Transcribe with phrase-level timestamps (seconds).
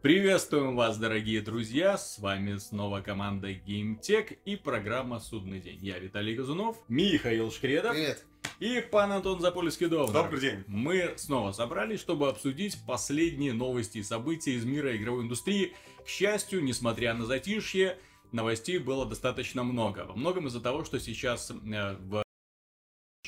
[0.00, 1.98] Приветствуем вас, дорогие друзья!
[1.98, 5.80] С вами снова команда GameTech и программа «Судный день».
[5.82, 8.24] Я Виталий Газунов, Михаил Шкредов Привет.
[8.60, 10.12] и пан Антон Запольский-Довнер.
[10.12, 10.62] Добрый день.
[10.68, 15.74] Мы снова собрались, чтобы обсудить последние новости и события из мира игровой индустрии.
[16.04, 17.98] К счастью, несмотря на затишье,
[18.30, 20.04] новостей было достаточно много.
[20.06, 22.22] Во многом из-за того, что сейчас э, в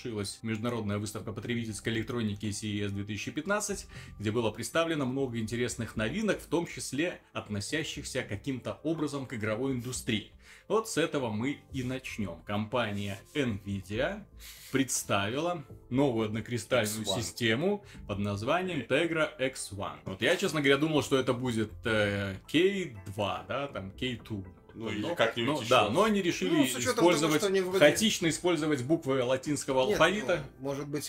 [0.01, 3.87] завершилась международная выставка потребительской электроники CES 2015,
[4.19, 10.33] где было представлено много интересных новинок, в том числе относящихся каким-то образом к игровой индустрии.
[10.69, 12.43] Вот с этого мы и начнем.
[12.47, 14.25] Компания Nvidia
[14.73, 17.21] представила новую однокристальную X1.
[17.21, 19.99] систему под названием Tegra X1.
[20.05, 24.47] Вот я, честно говоря, думал, что это будет э, K2, да, там K2.
[24.81, 25.69] Ну, или как-нибудь но- еще.
[25.69, 30.43] Да, но они решили Ну, использовать, того, вроде- хаотично использовать буквы латинского Нет, алфавита.
[30.59, 31.09] ну, может быть,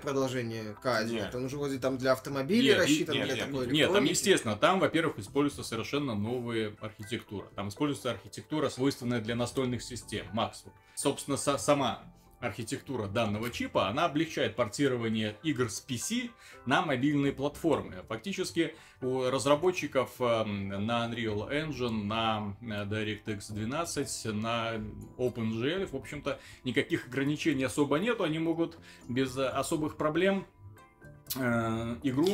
[0.00, 1.10] продолжение К1.
[1.10, 1.34] Нет.
[1.34, 4.56] Он уже вроде там для автомобилей Нет, рассчитан, нет, для нет, такой Нет, там, естественно,
[4.56, 7.46] там, во-первых, используется совершенно новая архитектура.
[7.56, 10.72] Там используется архитектура, свойственная для настольных систем, Maxwell.
[10.94, 12.02] Собственно, са- сама
[12.42, 16.30] архитектура данного чипа, она облегчает портирование игр с PC
[16.66, 18.02] на мобильные платформы.
[18.08, 24.74] Фактически у разработчиков эм, на Unreal Engine, на э, DirectX 12, на
[25.18, 28.24] OpenGL, в общем-то, никаких ограничений особо нету.
[28.24, 28.76] Они могут
[29.08, 30.46] без э, особых проблем
[31.36, 32.26] э, игру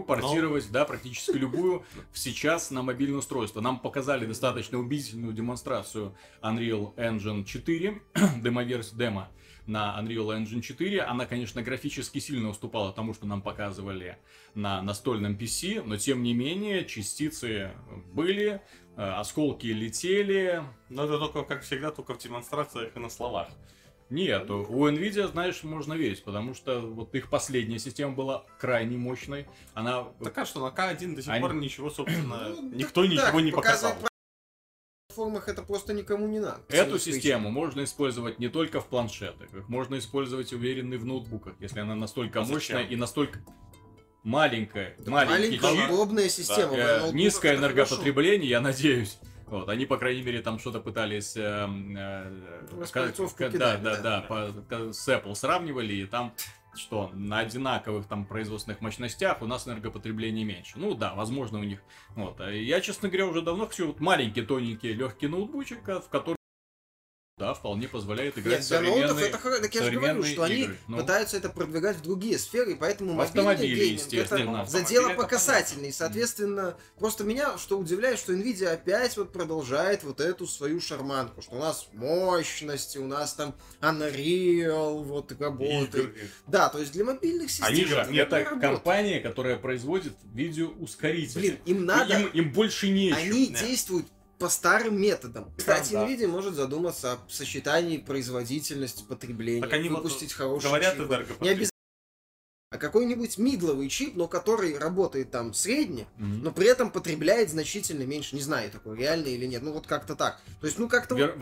[0.00, 3.60] портировать, да, практически любую сейчас на мобильное устройство.
[3.60, 8.00] Нам показали достаточно убедительную демонстрацию Unreal Engine 4,
[8.42, 9.28] демоверсия демо
[9.66, 11.02] на Unreal Engine 4.
[11.02, 14.16] Она, конечно, графически сильно уступала тому, что нам показывали
[14.54, 17.72] на настольном PC, но тем не менее частицы
[18.14, 18.62] были,
[18.96, 20.62] э, осколки летели.
[20.88, 23.48] Но это только, как всегда, только в демонстрациях и на словах.
[24.12, 29.46] Нет, у Nvidia, знаешь, можно верить, потому что вот их последняя система была крайне мощной.
[29.72, 33.10] Она Так а что, на К1 до сих Они- пор ничего, собственно, Ну, никто так,
[33.10, 33.94] ничего не показал.
[33.94, 34.08] На
[35.08, 36.60] платформах это просто никому не надо.
[36.68, 41.54] Эту систему можно использовать не только в планшетах, их можно использовать уверенно и в ноутбуках,
[41.58, 42.54] если она настолько А зачем?
[42.56, 43.38] мощная и настолько
[44.24, 46.74] маленькая, маленький Маленькая, чип, удобная система.
[46.74, 49.18] э, в ноутбуках низкое энергопотребление, я надеюсь.
[49.52, 51.36] Вот, они, по крайней мере, там что-то пытались...
[51.36, 54.20] э, э, Распальцовку ка- да, да, да.
[54.22, 56.32] по- с Apple сравнивали, и там
[56.74, 60.72] что на одинаковых там производственных мощностях у нас энергопотребление меньше.
[60.76, 61.82] Ну да, возможно у них.
[62.16, 62.40] Вот.
[62.40, 66.36] А Я, честно говоря, уже давно хочу вот маленький, тоненький, легкий ноутбучик, а, в который
[67.42, 69.28] да, вполне позволяет играть Нет, в для ноутов современные...
[69.28, 70.78] это хоро- Так я же говорю, современные что они игры.
[70.86, 70.96] Ну.
[70.98, 75.26] пытаются это продвигать в другие сферы, и поэтому мобильный гейминг это Автомобили задел это по
[75.26, 75.92] касательной.
[75.92, 81.56] Соответственно, просто меня что удивляет, что Nvidia опять вот продолжает вот эту свою шарманку, что
[81.56, 85.94] у нас мощности, у нас там Unreal вот работает.
[85.94, 86.30] Игры.
[86.46, 88.60] Да, то есть для мобильных систем Они же- это работает.
[88.60, 91.40] компания, которая производит видеоускорители.
[91.40, 93.18] Блин, им надо, Им, им больше нечего.
[93.18, 93.60] они да.
[93.64, 94.06] действуют
[94.42, 95.54] по старым методам.
[95.56, 96.04] Кстати, да.
[96.04, 101.02] Nvidia может задуматься о сочетании производительности потребления, Так они вот выпустить хороший Говорят, чип.
[101.02, 101.38] энергопотребление.
[101.42, 101.72] Не обязательно.
[102.72, 106.42] А какой-нибудь мидловый чип, но который работает там средне, Мгм.
[106.42, 108.34] но при этом потребляет значительно меньше.
[108.34, 109.62] Не знаю, такой реальный или нет.
[109.62, 110.40] Ну вот как-то так.
[110.60, 111.14] То есть, ну как-то...
[111.14, 111.38] Вер- вот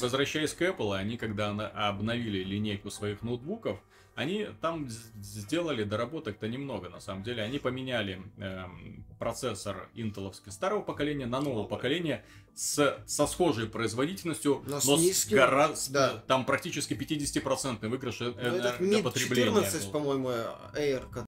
[0.00, 1.50] Возвращаясь, к Apple, они когда
[1.88, 3.80] обновили линейку своих ноутбуков,
[4.20, 7.42] они там сделали доработок-то немного, на самом деле.
[7.42, 11.68] Они поменяли эм, процессор интеловский старого поколения на нового Новое.
[11.68, 16.22] поколения с, со схожей производительностью, Но но, с низким- гора- с- да.
[16.26, 19.90] там практически 50% выигрыш э- Ну, энергопотребления 14, было.
[19.92, 20.28] по-моему,
[20.74, 21.26] Air.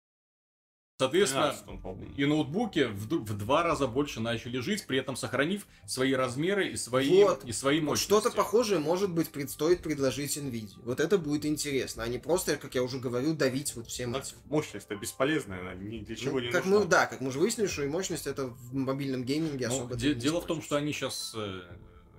[0.99, 2.15] Соответственно, 12 он, по-моему.
[2.17, 6.77] и ноутбуки в, в два раза больше начали жить, при этом сохранив свои размеры и
[6.77, 7.45] свои, Вот.
[7.45, 8.09] и свои Вот мощности.
[8.13, 10.75] Что-то похожее, может быть, предстоит предложить Nvidia.
[10.85, 14.19] Вот это будет интересно, а не просто, как я уже говорю, давить вот всем Но
[14.19, 14.37] этим.
[14.47, 16.81] Мощность-то бесполезная, она ни для чего Ну, не как нужна.
[16.81, 19.97] мы, да, как мы уже выяснили, что и мощность это в мобильном гейминге Ну, особо
[19.97, 21.35] де- дело в том, что они сейчас,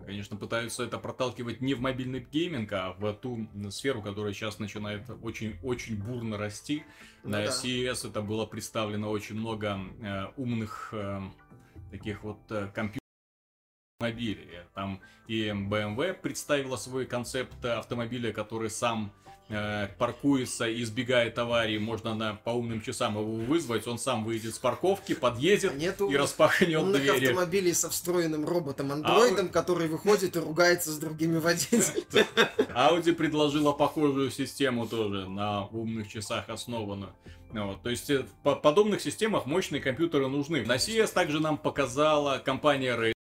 [0.04, 5.04] конечно, пытаются это проталкивать не в мобильный гейминг, а в ту сферу, которая сейчас начинает
[5.22, 6.84] очень-очень бурно расти.
[7.24, 7.46] Ну На да.
[7.46, 11.22] CES это было представлено очень много э, умных э,
[11.92, 13.04] таких вот э, компьютеров
[14.00, 14.60] автомобилей.
[14.74, 19.14] Там и BMW представила свой концепт автомобиля, который сам
[19.50, 21.78] э, паркуется и избегает аварии.
[21.78, 26.10] Можно на, по умным часам его вызвать, он сам выйдет с парковки, подъедет А нету
[26.10, 27.26] и распахнет двери.
[27.28, 32.04] автомобилей со встроенным А роботом-андроидом, который выходит и ругается с другими водителями.
[32.76, 37.14] Audi предложила похожую систему тоже на умных часах основанную.
[37.52, 40.66] Ну Вот, то есть э, в по- подобных системах мощные компьютеры нужны.
[40.66, 43.14] На CES также нам показала компания Ray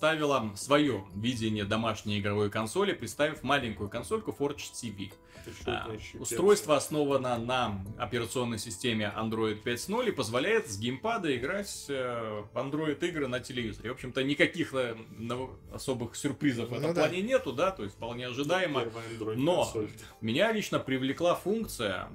[0.00, 5.12] представила свое видение домашней игровой консоли, представив маленькую консольку Forge TV.
[5.66, 5.90] А,
[6.20, 13.04] Устройство основано на операционной системе Android 5.0 и позволяет с геймпада играть э, в Android
[13.08, 13.90] игры на телевизоре.
[13.90, 14.96] В общем-то, никаких э,
[15.72, 17.00] особых сюрпризов в этом Ну да.
[17.00, 18.82] плане нету, да, то есть вполне ожидаемо.
[18.82, 19.68] Android Но.
[20.20, 22.08] Меня лично привлекла функция,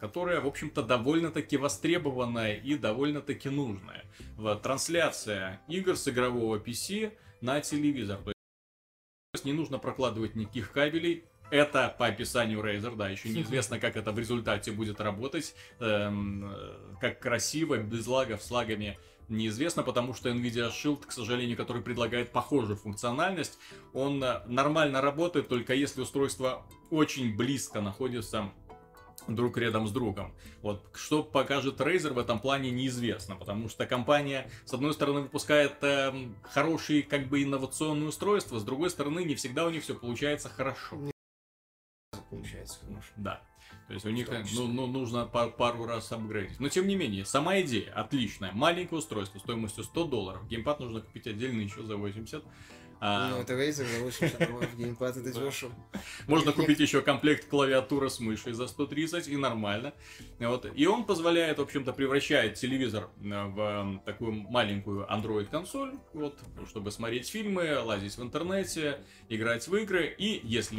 [0.00, 4.04] которая, в общем-то, довольно-таки востребованная и довольно-таки нужная.
[4.62, 8.18] Трансляция игр с игрового PC на телевизор.
[8.18, 8.32] То
[9.34, 11.24] есть не нужно прокладывать никаких кабелей.
[11.50, 15.54] Это по описанию Razer, да, еще неизвестно, как это в результате будет работать.
[15.80, 18.98] Эм, э, как красиво, без лагов, с лагами
[19.28, 23.58] неизвестно, потому что Nvidia Shield, к сожалению, который предлагает похожую функциональность,
[23.92, 28.50] он э, нормально работает, только если устройство очень близко находится
[29.28, 30.34] друг рядом с другом.
[30.62, 35.76] Вот что покажет Razer в этом плане неизвестно, потому что компания с одной стороны выпускает
[35.82, 40.48] эм, хорошие как бы инновационные устройства, с другой стороны не всегда у них все получается
[40.48, 40.98] хорошо.
[42.30, 43.12] Получается хорошо.
[43.16, 43.42] Да.
[43.88, 46.60] То есть у них э, ну, ну, нужно пар- пару раз апгрейдить.
[46.60, 48.52] Но тем не менее, сама идея отличная.
[48.52, 50.48] Маленькое устройство стоимостью 100 долларов.
[50.48, 52.42] Геймпад нужно купить отдельно еще за 80.
[53.04, 55.72] А, Ну, это Razer за 80 долларов геймпад, это дешево.
[56.28, 59.92] Можно купить еще комплект клавиатура с мышей за 130 и нормально.
[60.38, 60.70] Вот.
[60.72, 66.38] И он позволяет, в общем-то, превращает телевизор э, в э, такую маленькую Android консоль, вот,
[66.68, 70.78] чтобы смотреть фильмы, лазить в интернете, играть в игры и, если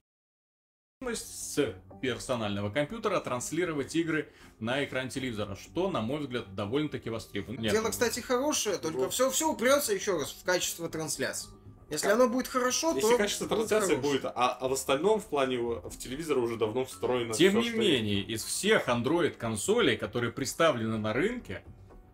[1.02, 7.70] с персонального компьютера транслировать игры на экран телевизора, что, на мой взгляд, довольно-таки востребовано.
[7.70, 9.14] Дело, кстати, хорошее, только Вот.
[9.14, 11.50] все, все упрется еще раз в качество трансляции.
[11.90, 15.26] Если оно будет хорошо, то Если качество будет трансляции будет, а, а в остальном в
[15.26, 20.32] плане в в телевизор уже давно встроено Тем не менее, из всех Android консолей, которые
[20.32, 21.64] представлены на рынке,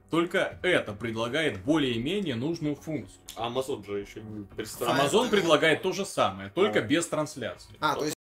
[0.09, 3.19] только это предлагает более-менее нужную функцию.
[3.27, 3.37] есть.
[3.37, 4.91] А Amazon же еще не представил.
[4.93, 6.81] А, Amazon это- предлагает то же самое, только А.
[6.81, 7.75] без трансляции.
[7.79, 8.15] А, то есть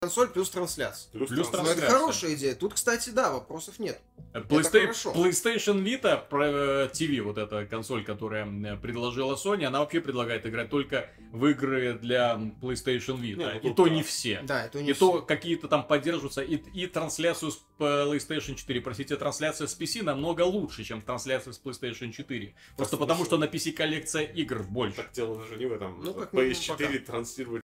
[0.00, 1.10] консоль плюс трансляция.
[1.12, 1.84] Плюс, плюс Ну, трансляция.
[1.84, 2.54] это хорошая идея.
[2.54, 3.98] Тут, кстати, да, вопросов нет.
[4.34, 5.12] Playsta- хорошо.
[5.14, 10.46] PlayStation Vita про- э, TV, вот эта консоль, которая э, предложила Sony, она вообще предлагает
[10.46, 13.36] играть только в игры для PlayStation Vita.
[13.36, 13.90] Не, ну и то да.
[13.90, 14.42] не все.
[14.42, 15.00] Да, это не И все.
[15.12, 20.42] то какие-то там поддерживаются, и, и трансляцию с PlayStation 4, простите, трансляция с PC намного
[20.42, 22.54] лучше, чем трансляция с PlayStation 4.
[22.76, 24.96] Просто Так, потому, что на PC коллекция игр больше.
[24.98, 26.00] Так дело даже не в этом.
[26.04, 27.62] Ну, как минимум, PS4 транслирует.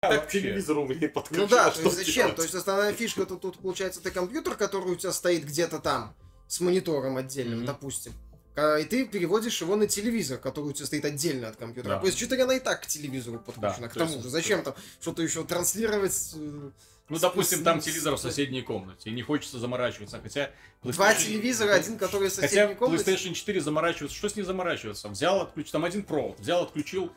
[0.00, 0.40] Так вообще.
[0.42, 1.42] телевизор у меня подключен.
[1.44, 2.14] Ну да, то что есть зачем?
[2.14, 2.36] делать?
[2.36, 6.14] То есть основная фишка это тут получается ты компьютер, который у тебя стоит где-то там
[6.48, 8.12] с монитором отдельным, допустим.
[8.56, 11.94] А, И ты переводишь его на телевизор, который у тебя стоит отдельно от компьютера.
[11.94, 12.00] Да.
[12.00, 13.82] А PS4 она и так к телевизору подключена.
[13.82, 14.30] Да, к то тому есть- же.
[14.30, 16.32] Зачем там что-то еще транслировать?
[16.34, 16.70] э,
[17.08, 20.50] Ну, С- допустим, с- там с- телевизор в соседней комнате, и не хочется заморачиваться, хотя...
[20.82, 23.04] Два PlayStation- телевизора, один, который в Хотя соседней комнате.
[23.04, 25.08] PlayStation 4 заморачивается, что с ней заморачиваться?
[25.08, 27.12] Взял, отключил, там один провод, взял, отключил,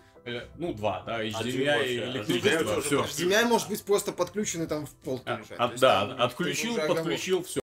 [0.58, 3.04] ну, два, да, HDMI и электричество, HDMI все.
[3.04, 5.52] HDMI может быть просто подключенный там в пол А, лежать.
[5.58, 7.60] а, есть да, там отключил, подключил, все.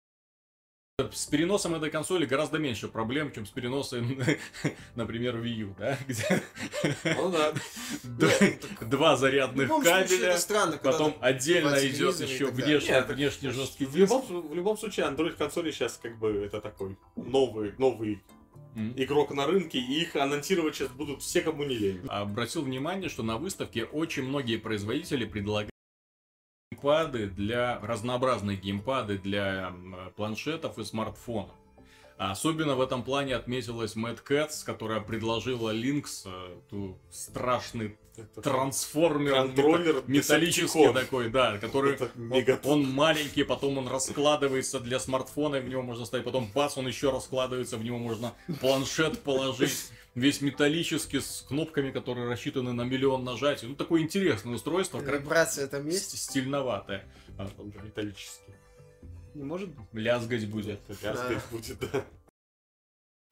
[1.12, 4.18] С переносом этой консоли гораздо меньше проблем, чем с переносом,
[4.94, 6.42] например, Wii U, да, где
[7.18, 7.52] Ну да.
[8.02, 13.92] д- два В зарядных кабеля, странно, потом отдельно идет еще внешний, Нет, внешний жесткий В
[13.92, 14.10] диск.
[14.10, 18.22] любом, в любом случае, Android консоли сейчас как бы это такой новый, новый
[18.76, 18.92] М.
[18.96, 22.06] игрок на рынке, и их анонсировать сейчас будут все, кому не лень.
[22.08, 25.70] Обратил внимание, что на выставке очень многие производители предлагают
[26.70, 29.74] геймпады для разнообразные геймпады для
[30.16, 31.54] планшетов и смартфонов.
[32.18, 39.34] Особенно в этом плане отметилась Mad Cats, которая предложила Lynx, э, ту страшный Это трансформер
[39.34, 44.98] Контроллер мета- металлический такой, да, который Это он, мега- он маленький, потом он раскладывается для
[44.98, 49.90] смартфона, в него можно ставить, потом бац, он еще раскладывается, в него можно планшет положить,
[50.14, 53.68] весь металлический, с кнопками, которые рассчитаны на миллион нажатий.
[53.68, 56.10] Ну, такое интересное устройство, Вибрация там есть?
[56.10, 57.04] ст- стильноватое.
[57.38, 57.48] А,
[57.84, 58.54] металлический.
[59.34, 59.86] Не может быть.
[59.92, 60.80] Лязгать будет.
[61.02, 62.04] Лязгать будет, да.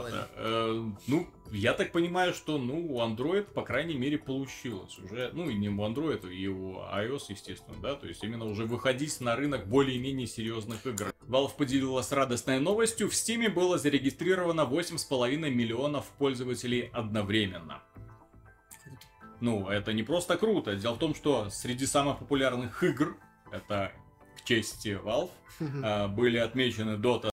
[0.00, 5.48] Э, ну, я так понимаю, что, ну, у Android, по крайней мере, получилось уже, ну,
[5.48, 9.36] и не у Android, и у iOS, естественно, да, то есть именно уже выходить на
[9.36, 11.14] рынок более-менее серьезных игр.
[11.28, 17.80] Valve поделилась радостной новостью, в Steam было зарегистрировано 8,5 миллионов пользователей одновременно.
[19.40, 20.74] Ну, это не просто круто.
[20.74, 23.16] Дело в том, что среди самых популярных игр,
[23.52, 23.92] это
[24.36, 25.30] к чести Valve,
[25.84, 27.30] а, были отмечены Dota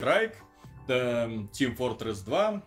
[0.00, 0.51] Strike, э,
[0.88, 2.62] Team Fortress 2.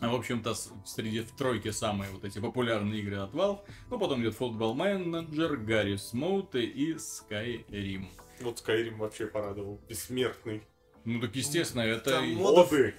[0.00, 0.54] А, В общем-то,
[0.84, 3.60] среди в тройке самые вот эти популярные игры от Valve.
[3.90, 8.06] Ну, потом идет Football Manager, Garry's Mode и Skyrim.
[8.40, 9.80] Вот Skyrim вообще порадовал.
[9.88, 10.62] Бессмертный.
[11.04, 12.10] Ну, так естественно, это...
[12.10, 12.94] Там и- Моды.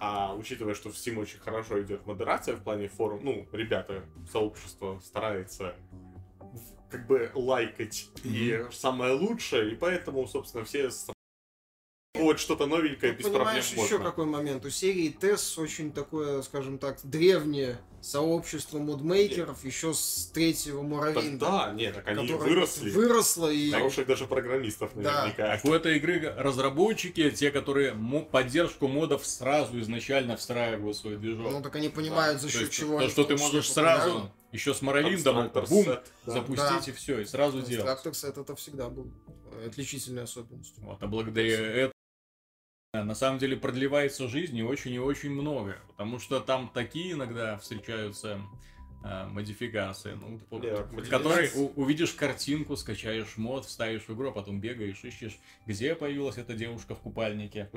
[0.00, 4.98] А учитывая, что в Steam очень хорошо идет модерация в плане форум, ну, ребята, сообщество
[5.02, 5.74] старается
[6.90, 11.10] как бы лайкать и самое лучшее, и поэтому, собственно, все с-
[12.24, 13.98] вот что-то новенькое Тут без проблем понимаешь, еще можно.
[14.10, 14.64] какой момент.
[14.64, 21.46] У серии TES очень такое, скажем так, древнее сообщество модмейкеров еще с третьего Так Муравейнда.
[21.46, 22.90] да, нет, так они выросли.
[22.90, 23.70] Выросло и...
[23.70, 25.22] Хороших даже программистов Да.
[25.22, 25.56] наверняка.
[25.56, 27.94] Так у этой игры разработчики, те, которые
[28.30, 31.50] поддержку модов сразу изначально встраивают в свой движок.
[31.50, 34.30] Ну так они понимают, за То счет есть, чего то, что ты можешь сразу, популярны.
[34.52, 36.02] еще с Моровиндом, Абстрактор бум, да.
[36.26, 36.90] запустить Да.
[36.90, 37.86] и все, и сразу делать.
[38.14, 39.10] Сет это всегда был
[39.66, 40.82] отличительной особенностью.
[40.84, 41.92] Вот, а благодаря этому
[43.02, 45.78] на самом деле продлевается жизнь и очень и очень много.
[45.88, 48.40] Потому что там такие иногда встречаются
[49.04, 54.32] э, модификации, ну, Не, в которой у- увидишь картинку, скачаешь мод, вставишь в игру, а
[54.32, 57.68] потом бегаешь, ищешь, где появилась эта девушка в купальнике.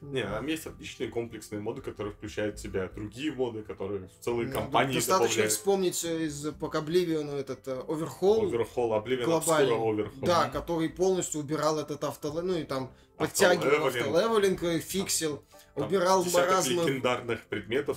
[0.00, 4.48] Не, там есть отличные комплексные моды, которые включают в себя другие моды, которые в целые
[4.48, 5.52] Ну, компании Достаточно добавляют.
[5.52, 9.72] вспомнить э, из Пока Обливиона этот Оверхолл, Оверхолл, Oblivion глобальный.
[9.72, 10.26] Obscura Overhaul.
[10.26, 15.42] да, который полностью убирал этот авто, ну и там подтягивал автолевелинг, э, фиксил,
[15.74, 16.82] Там убирал маразмы.
[16.84, 17.96] легендарных предметов.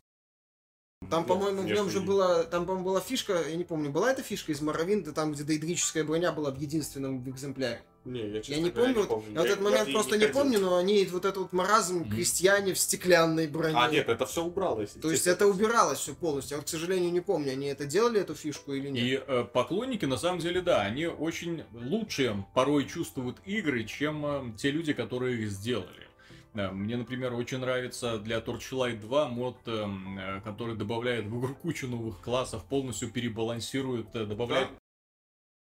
[1.10, 4.12] Там, Ну, по-моему, в нем же была, там, по-моему, была фишка, я не помню, была
[4.12, 7.82] эта фишка из Моровинда, там, где дейдрическая броня была в единственном экземпляре.
[8.08, 10.16] Не, я, честно Я не говоря, помню, вот- я вот Я- этот момент я просто
[10.16, 10.42] не не ходил.
[10.42, 13.76] помню, но они вот этот вот маразм крестьяне в стеклянной броне.
[13.78, 14.92] А, нет, это все убралось.
[14.92, 16.56] То есть это убиралось все полностью.
[16.56, 19.04] Я, вот, к сожалению, не помню, они это делали, эту фишку или нет.
[19.04, 24.42] И э, поклонники, на самом деле, да, они очень лучше порой чувствуют игры, чем э,
[24.58, 26.08] те люди, которые их сделали.
[26.54, 31.54] Да, мне, например, очень нравится для Torchlight 2 мод, эм, э, который добавляет в игру
[31.54, 34.70] кучу новых классов, полностью перебалансирует, э, добавляет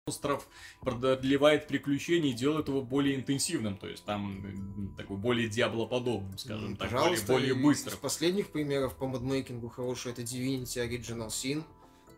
[0.06, 0.46] монстров,
[0.82, 6.90] продлевает приключения и делает его более интенсивным, то есть там такой более диаблоподобным, скажем так,
[6.90, 7.94] Пожалуйста, более, более быстрым.
[7.94, 11.64] Из последних примеров по модмейкингу хороший это Divinity Original Sin.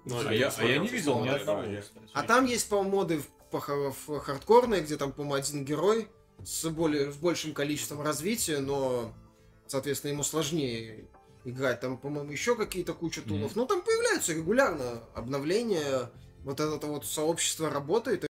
[0.04, 1.62] Ну, А я, а я не видел ни Да, одного.
[2.12, 6.08] А там есть, по-моему, моды в, по в хардкорные, где там, по-моему, один герой
[6.44, 9.14] с, более, с большим количеством развития, но,
[9.68, 11.04] соответственно, ему сложнее
[11.44, 11.78] играть.
[11.78, 13.52] Там, по-моему, еще какие-то куча тулов.
[13.52, 13.60] Мгм.
[13.60, 16.10] Ну, там появляются регулярно обновления.
[16.46, 18.24] Вот это вот сообщество работает.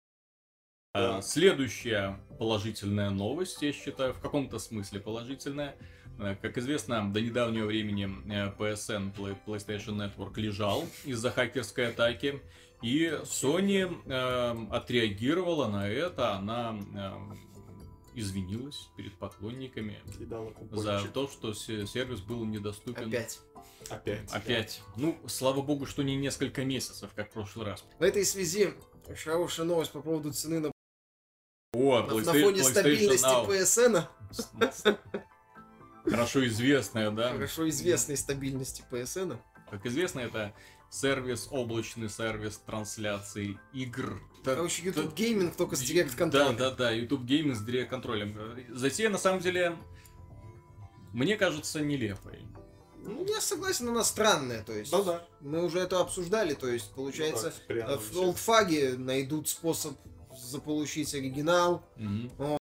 [0.92, 5.76] А, Следующая положительная новость, я считаю, в каком-то смысле положительная.
[6.18, 12.42] Э, Как известно, до недавнего времени э, PSN, Play- PlayStation Network, лежал из-за хакерской атаки.
[12.82, 17.12] И Sony э, отреагировала на это, она э,
[18.14, 19.96] извинилась перед поклонниками
[20.70, 23.08] за то, что се- сервис был недоступен.
[23.08, 23.40] Опять.
[23.90, 24.30] Опять.
[24.32, 24.82] Опять.
[24.96, 27.84] Ну, слава богу, что не несколько месяцев, как в прошлый раз.
[27.98, 28.74] В этой связи
[29.24, 30.70] хорошая новость по поводу цены на,
[31.74, 33.26] О, на PlayStation, фоне стабильности.
[33.26, 34.06] PSN.
[36.04, 37.32] Хорошо известная, да?
[37.32, 39.38] Хорошо известной стабильности PSN.
[39.70, 40.54] Как известно, это
[40.90, 44.20] сервис, облачный сервис трансляции игр.
[44.44, 46.56] Короче, YouTube Gaming только с Да, директ-контролем.
[46.56, 48.36] да, да, YouTube Gaming с директ-контролем.
[48.70, 49.76] Затея, на самом деле,
[51.12, 52.46] мне кажется, нелепой.
[53.04, 54.92] Ну, я согласен, она странная, то есть.
[54.92, 55.26] Ну да.
[55.40, 59.96] Мы уже это обсуждали, то есть, получается, Ну, так, в олдфаге найдут способ
[60.36, 61.84] заполучить оригинал.
[61.96, 62.58] Мгм.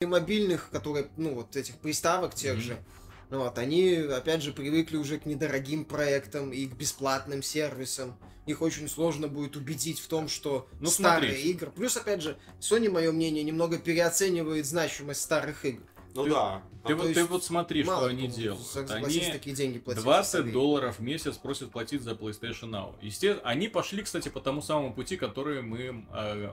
[0.00, 2.62] И мобильных, которые, ну, вот этих приставок тех Мгм.
[2.62, 2.84] же,
[3.30, 8.18] ну, вот, они, опять же, привыкли уже к недорогим проектам и к бесплатным сервисам.
[8.46, 11.50] Их очень сложно будет убедить в том, что Ну, старые смотри.
[11.50, 11.70] игры...
[11.70, 15.82] Плюс, опять же, Sony, мое мнение, немного переоценивает значимость старых игр.
[16.14, 16.62] Ну Ты- да.
[16.86, 18.62] Ты, А вот, ты вот смотри, что они делают.
[18.90, 20.02] Они такие деньги платить.
[20.02, 22.94] 20 за старые долларов в месяц просят платить за PlayStation Now.
[23.00, 26.52] Естественно, они пошли, кстати, по тому самому пути, который мы э,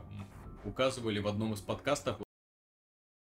[0.64, 2.18] указывали в одном из подкастов.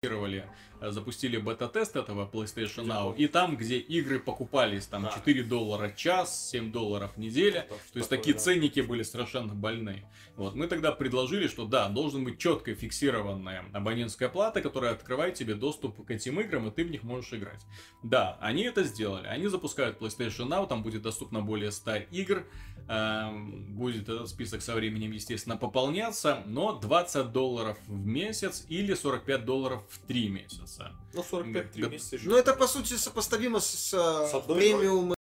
[0.02, 0.46] Запустили,
[0.80, 5.12] э, запустили бета-тест этого PlayStation Now, и там, где игры покупались там Да.
[5.12, 8.40] 4 доллара час, 7 долларов неделя, Так, то есть такие да.
[8.40, 10.10] ценники были совершенно больные.
[10.38, 15.54] Вот мы тогда предложили, что да, должен быть четко фиксированная абонентская плата, которая открывает тебе
[15.54, 17.66] доступ к этим играм, и ты в них можешь играть.
[18.02, 19.28] Да, они это сделали.
[19.28, 22.46] Они запускают PlayStation Now, там будет доступно более 100 игр,
[22.90, 29.84] будет этот список со временем, естественно, пополняться, но 20 долларов в месяц или 45 долларов
[29.90, 30.92] в 3 месяца.
[31.14, 31.90] Ну, 45 три Да.
[31.90, 32.30] месяца еще.
[32.30, 35.14] Ну, это, по сути, сопоставимо с, с, одной премиум...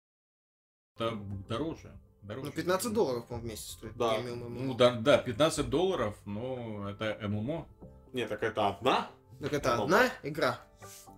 [0.97, 1.15] Это
[1.47, 1.91] дороже.
[2.23, 2.47] дороже.
[2.47, 4.15] Ну, 15 долларов, по-моему, в месяц стоит Да.
[4.15, 4.77] премиум Ну MMO.
[4.77, 7.67] да, да, 15 долларов, но это ММО.
[8.13, 9.09] Не, так это одна?
[9.39, 10.59] Так это Ну, одна игра.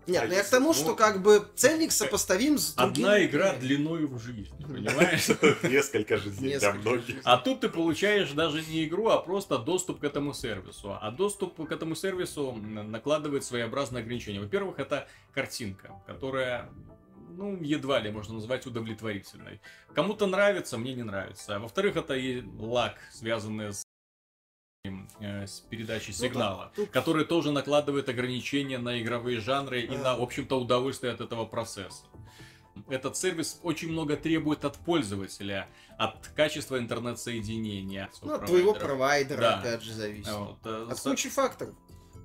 [0.07, 3.25] Нет, А ну я к тому, ну, что как бы ценник сопоставим с другими Одна
[3.25, 5.27] игра длиной в жизнь, понимаешь?
[5.63, 7.17] Несколько жизней для многих.
[7.23, 10.97] А тут ты получаешь даже не игру, а просто доступ к этому сервису.
[10.99, 14.39] А доступ к этому сервису накладывает своеобразные ограничения.
[14.39, 16.69] Во-первых, это картинка, которая
[17.29, 19.61] ну, едва ли можно назвать удовлетворительной.
[19.93, 21.55] Кому-то нравится, мне не нравится.
[21.55, 23.83] А во-вторых, это и лак, связанный с
[25.21, 30.15] с передачей Ну да, сигнала, тут- который тоже накладывает ограничения на игровые жанры и на,
[30.17, 32.03] в общем-то, удовольствие от этого процесса.
[32.89, 38.05] Этот сервис очень много требует от пользователя, от качества интернет-соединения.
[38.05, 39.39] от Ну, от твоего провайдера.
[39.41, 39.59] Да.
[39.59, 40.31] опять же, зависит.
[40.31, 41.75] Вот, э, От со- кучи факторов.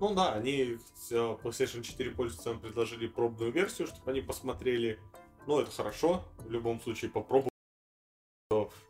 [0.01, 0.79] Ну да, они
[1.11, 5.01] э, PlayStation 4 пользователям предложили пробную версию, чтобы они посмотрели.
[5.47, 6.25] Ну, это хорошо.
[6.39, 7.51] В любом случае, попробовать.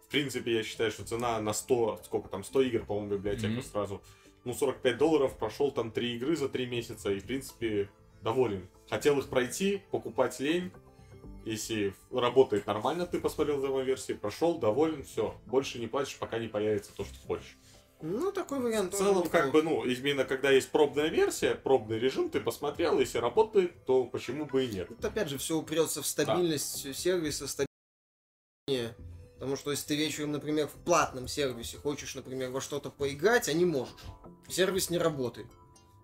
[0.07, 3.63] В принципе, я считаю, что цена на 100, сколько там, 100 игр, по-моему, библиотека Мгм.
[3.63, 4.03] сразу.
[4.45, 7.91] Ну, 45 долларов, прошел там 3 игры за 3 месяца и, в принципе,
[8.23, 8.69] доволен.
[8.89, 10.71] Хотел их пройти, покупать лень.
[11.45, 15.37] Если работает нормально, ты посмотрел демо-версии, прошел, доволен, все.
[15.47, 17.57] Больше не платишь, пока не появится то, что хочешь.
[18.01, 22.31] Ну, такой вариант В целом, как бы, ну, именно когда есть пробная версия, пробный режим,
[22.31, 24.89] ты посмотрел, если работает, то почему бы и нет.
[24.89, 28.97] Тут опять же все упрется в стабильность сервиса, стабильность.
[29.39, 33.53] Потому что если ты вечером, например, в платном сервисе хочешь, например, во что-то поиграть, а
[33.53, 33.95] не можешь.
[34.49, 35.49] Сервис не работает.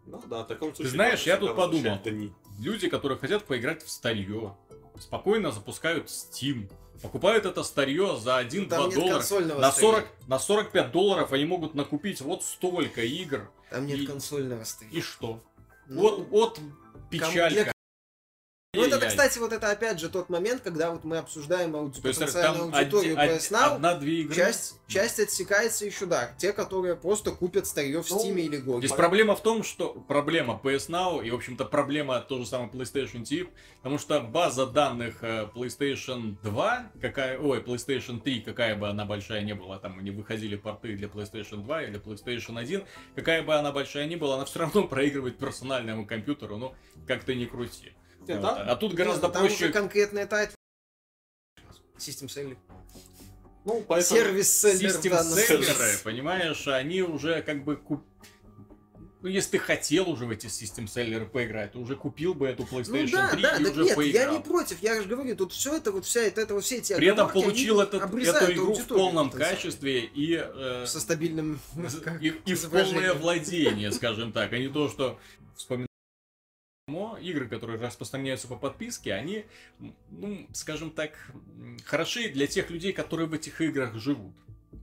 [0.04, 0.92] Ну да, в таком случае...
[0.92, 1.98] знаешь, надо я тут подумал.
[2.04, 2.32] дни.
[2.58, 4.56] Люди, которые хотят поиграть в старье,
[5.00, 6.70] спокойно запускают Steam,
[7.00, 9.14] покупают это старье за 1-2 Там нет доллара.
[9.14, 9.70] На, старья.
[9.70, 13.50] 40, на 45 долларов они могут накупить вот столько игр.
[13.70, 14.92] Там нет и- консольного старья.
[14.92, 15.42] И что?
[15.88, 16.60] Ну, вот, вот
[17.10, 17.72] для
[18.75, 19.11] Ну, это, Ай-яй.
[19.11, 22.71] кстати, вот это опять же тот момент, когда вот мы обсуждаем ауди- То есть потенциальную
[22.71, 24.35] там аудиторию оди- PS Now, одна-две игры.
[24.35, 26.31] часть, часть отсекается еще, да.
[26.38, 28.87] Те, которые просто купят старье в Ну, Steam или Гоге.
[28.87, 32.71] Здесь проблема в том, что проблема PS Now и, в общем-то, проблема то же самое
[32.71, 33.50] PlayStation TV,
[33.83, 39.43] потому что база данных э, PlayStation 2, какая, ой, PlayStation 3, какая бы она большая
[39.43, 42.85] не была, там не выходили порты для PlayStation 2 или PlayStation 1,
[43.17, 46.75] какая бы она большая ни была, она все равно проигрывает персональному компьютеру, ну,
[47.07, 47.93] как ты ни крути.
[48.29, 48.43] Нет, Вот.
[48.43, 48.64] да?
[48.64, 49.64] А тут гораздо Нет, ну, там проще...
[49.64, 50.57] уже конкретные тайтлы.
[51.99, 52.56] System seller.
[53.64, 54.19] Ну, поэтому...
[54.21, 55.99] Service seller в System данном sellerы, случае.
[56.02, 58.02] понимаешь, они уже как бы куп...
[59.21, 62.65] Ну, если ты хотел уже в эти system sellerы поиграть, ты уже купил бы эту
[62.65, 64.25] PlayStation Ну да, 3 да, и так уже нет, поиграл.
[64.25, 66.97] я не против, я же говорю, тут все это, вот вся это, вот все эти
[66.97, 71.61] При этом получил этот, эту игру в полном качестве и, э, Со стабильным
[72.02, 75.21] как, и, и в полное владение, скажем так, а не то, что
[76.88, 79.45] вспоминаем игры, которые распространяются по подписке, они,
[80.10, 81.12] ну, скажем так,
[81.84, 84.34] хороши для тех людей, которые в этих играх живут.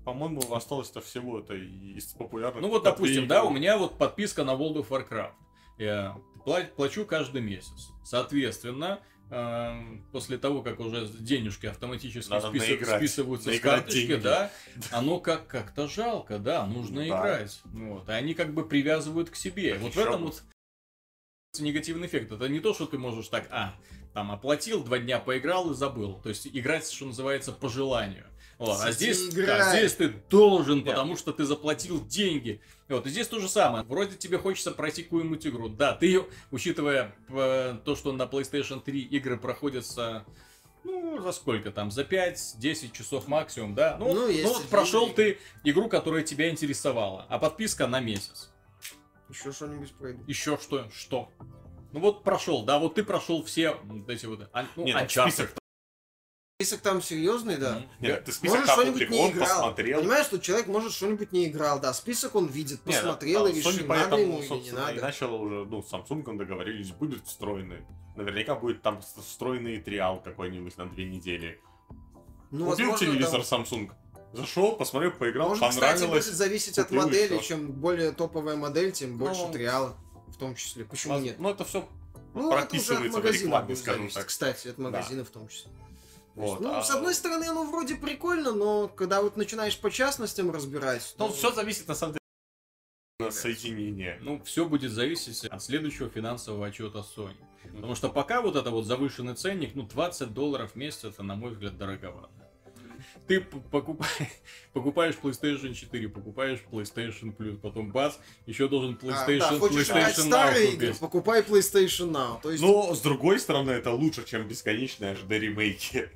[0.05, 2.61] По-моему, осталось-то всего это из популярных.
[2.61, 5.33] Ну вот, допустим, две да, у меня вот подписка на World of Warcraft.
[5.77, 7.89] Я пла- плачу каждый месяц.
[8.05, 12.97] Соответственно, эм, после того, как уже денежки автоматически Надо наиграть.
[12.97, 14.21] списываются с Наиграть карточки, деньги.
[14.23, 14.51] да,
[14.91, 17.07] оно как как-то жалко, да, нужно Да.
[17.07, 17.59] играть.
[17.65, 19.73] Вот, и они как бы привязывают к себе.
[19.73, 20.43] Так вот в этом вот
[21.57, 22.31] негативный эффект.
[22.31, 23.73] Это не то, что ты можешь так, а,
[24.13, 26.19] там оплатил, два дня поиграл и забыл.
[26.21, 28.25] То есть играть, что называется, по желанию.
[28.59, 32.61] Вот, а здесь, да, здесь ты должен, потому что ты заплатил деньги.
[32.89, 33.85] Вот, и здесь то же самое.
[33.85, 35.69] Вроде тебе хочется пройти какую-нибудь игру.
[35.69, 40.25] Да, ты ее, учитывая э, то, что на PlayStation 3 игры проходятся,
[40.83, 43.95] ну, за сколько там, за 5-10 часов максимум, да?
[43.97, 48.49] Ну, Ну, ну, вот прошел ты игру, которая тебя интересовала, а подписка на месяц.
[49.29, 50.23] Еще что-нибудь пройду.
[50.27, 50.89] Еще что?
[50.91, 51.29] Что?
[51.91, 55.01] Ну вот прошел, да, вот ты прошел все вот эти вот, ан- ну, Нет, ну,
[55.01, 55.31] Uncharted.
[55.31, 55.55] список
[56.61, 57.75] Список там серьезный, да.
[57.75, 57.87] Мгм.
[58.01, 59.47] Нет, ты список Может, там что-нибудь не играл.
[59.47, 60.01] посмотрел.
[60.01, 63.53] Понимаешь, что человек может что-нибудь не играл, да, список он видит, Нет, посмотрел и а
[63.53, 65.01] Sony решил, надо поэтому, ему или не собственно, и надо.
[65.01, 67.85] начало уже, ну, с Samsung договорились, будет встроенный.
[68.17, 71.61] Наверняка будет там встроенный триал какой-нибудь на две недели.
[72.51, 73.57] Ну, Купил возможно, телевизор да.
[73.57, 73.91] Samsung,
[74.33, 76.25] зашел, посмотрел, поиграл, Может, кстати, понравилось.
[76.25, 77.47] будет зависеть от модели, всё.
[77.47, 79.95] чем более топовая модель, тем больше Ну, триала
[80.27, 80.85] в том числе.
[80.85, 81.39] Почему нет?
[81.39, 81.87] Ну, это все
[82.33, 84.27] Ну, это уже от прописывается в магазина рекламе, скажем зависеть, так.
[84.27, 85.71] Кстати, от магазина в том числе.
[86.35, 90.51] Вот, ну, а- с одной стороны, оно вроде прикольно, но когда вот начинаешь по частностям
[90.51, 94.17] разбирать, Ну, то- все зависит, на самом деле, от соединения.
[94.21, 97.35] Ну, все будет зависеть от следующего финансового отчета Sony.
[97.75, 101.35] Потому что пока вот это вот завышенный ценник, ну, 20 долларов в месяц, это, на
[101.35, 102.29] мой взгляд, дороговато.
[103.29, 104.27] Ты п- покупай-
[104.73, 108.15] покупаешь PlayStation 4, покупаешь PlayStation Plus, потом бац,
[108.47, 110.99] еще должен А, PlayStation, да, играть в PlayStation Now старые игры, купить.
[110.99, 112.41] покупай PlayStation Now.
[112.41, 116.09] То есть, Но, с другой стороны, это лучше, чем бесконечные HD-ремейки.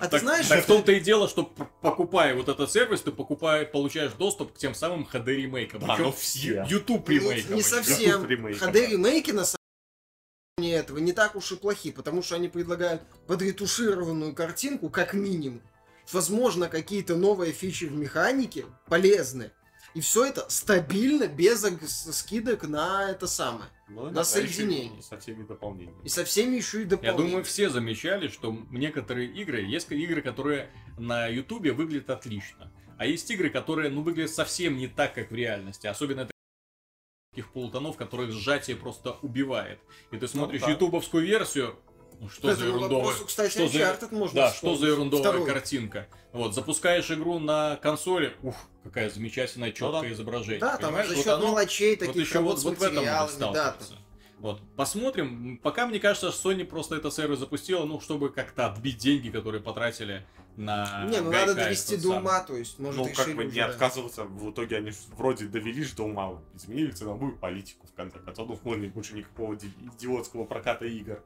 [0.00, 3.12] а ты Так, знаешь, так в том-то и дело, что покупая вот этот сервис, ты
[3.12, 5.78] покупаешь, получаешь доступ к тем самым HD ремейкам.
[5.80, 6.66] Да, Причем но все.
[6.68, 7.54] YouTube ну, ремейкам.
[7.54, 7.70] не этим.
[7.70, 8.22] совсем.
[8.24, 9.56] HD ремейки на самом
[10.58, 15.62] деле этого не так уж и плохи, потому что они предлагают подретушированную картинку как минимум.
[16.12, 19.50] Возможно, какие-то новые фичи в механике полезны.
[19.94, 21.62] И все это стабильно, без
[22.12, 23.70] скидок на это самое.
[23.88, 24.98] Ну, На соединение.
[24.98, 26.04] и Со всеми дополнениями.
[26.04, 27.28] И со всеми еще и Я дополнениями.
[27.28, 32.70] думаю, все замечали, что некоторые игры, есть игры, которые на Ютубе выглядят отлично.
[32.98, 35.86] А есть игры, которые, ну, выглядят совсем не так, как в реальности.
[35.86, 36.30] Особенно это
[37.30, 39.78] таких полутонов, которых сжатие просто убивает.
[40.10, 40.70] И ты смотришь да.
[40.70, 41.78] ютубовскую версию,
[42.20, 43.04] ну, что за ерундовая...
[43.04, 44.80] вопросу, кстати, что за- Uncharted можно Да, что вспомнить.
[44.80, 45.46] за ерундовая Второй.
[45.46, 46.06] картинка.
[46.32, 50.12] Вот, запускаешь игру на консоли, ух, какая замечательная четкое да.
[50.12, 50.60] изображение.
[50.60, 51.08] Да, там понимаешь?
[51.08, 53.04] за Вот счет оно- мелочей вот таких еще вот, работ с вот в этом
[53.52, 53.76] да.
[54.38, 55.58] Вот, посмотрим.
[55.62, 59.62] Пока мне кажется, что Sony просто это сервис запустила, ну, чтобы как-то отбить деньги, которые
[59.62, 60.26] потратили
[60.56, 63.54] на Не, ну Гайка надо довести до ума, то есть, может, Ну, как бы уже,
[63.54, 63.66] не да.
[63.66, 68.18] отказываться, в итоге они ж вроде довели ж до ума, изменили ценовую политику, в конце
[68.18, 71.22] концов, ну, больше никакого ди- идиотского проката игр.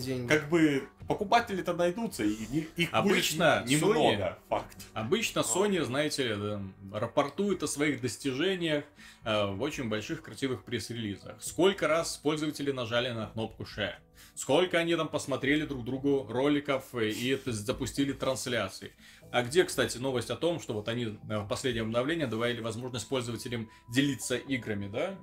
[0.00, 0.28] Деньги.
[0.28, 4.76] Как бы покупатели-то найдутся, и их Обычно будет немного, факт.
[4.94, 8.84] Обычно Sony, знаете ли, да, рапортует о своих достижениях
[9.24, 11.36] э, в очень больших красивых пресс-релизах.
[11.40, 13.94] Сколько раз пользователи нажали на кнопку Share?
[14.34, 18.92] Сколько они там посмотрели друг другу роликов э, и это запустили трансляции?
[19.32, 23.08] А где, кстати, новость о том, что вот они э, в последнем обновлении добавили возможность
[23.08, 25.18] пользователям делиться играми, да?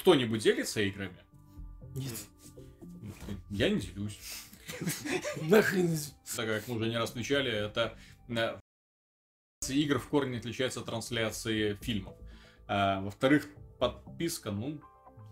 [0.00, 1.18] Кто-нибудь делится играми?
[1.94, 2.14] Нет.
[3.50, 4.18] Я не делюсь.
[5.42, 5.96] Нахрен.
[6.36, 7.96] так как мы уже не раз отмечали, это
[8.28, 8.58] э,
[9.68, 12.14] игр в корне отличается от трансляции фильмов.
[12.66, 14.80] А, во-вторых, подписка, ну,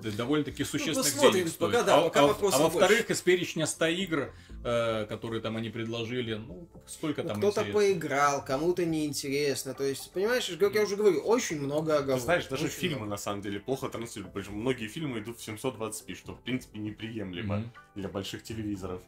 [0.01, 1.73] довольно-таки существенных посмотрим, денег стоит.
[1.73, 4.33] пока да, а, пока а- а во-вторых, из перечня 100 игр,
[4.65, 7.81] э, которые там они предложили, ну, сколько Ну, там кто-то интересно?
[7.81, 9.75] поиграл, кому-то неинтересно.
[9.75, 12.23] То есть, понимаешь, как я уже говорю, очень много Ты оговорок.
[12.23, 13.11] знаешь, даже Очень фильмы много.
[13.11, 16.79] на самом деле плохо транслируют, потому что многие фильмы идут в 720p, что в принципе
[16.79, 17.73] неприемлемо Мгм.
[17.97, 19.03] для больших телевизоров.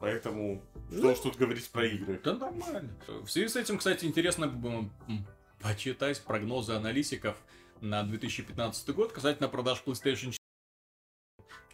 [0.00, 2.20] Поэтому что Ну, уж тут говорить про игры.
[2.22, 2.90] Да нормально.
[3.06, 4.52] В связи с этим, кстати, интересно
[5.62, 7.36] почитать прогнозы аналитиков
[7.80, 10.38] на 2015 год касательно продаж PlayStation 4.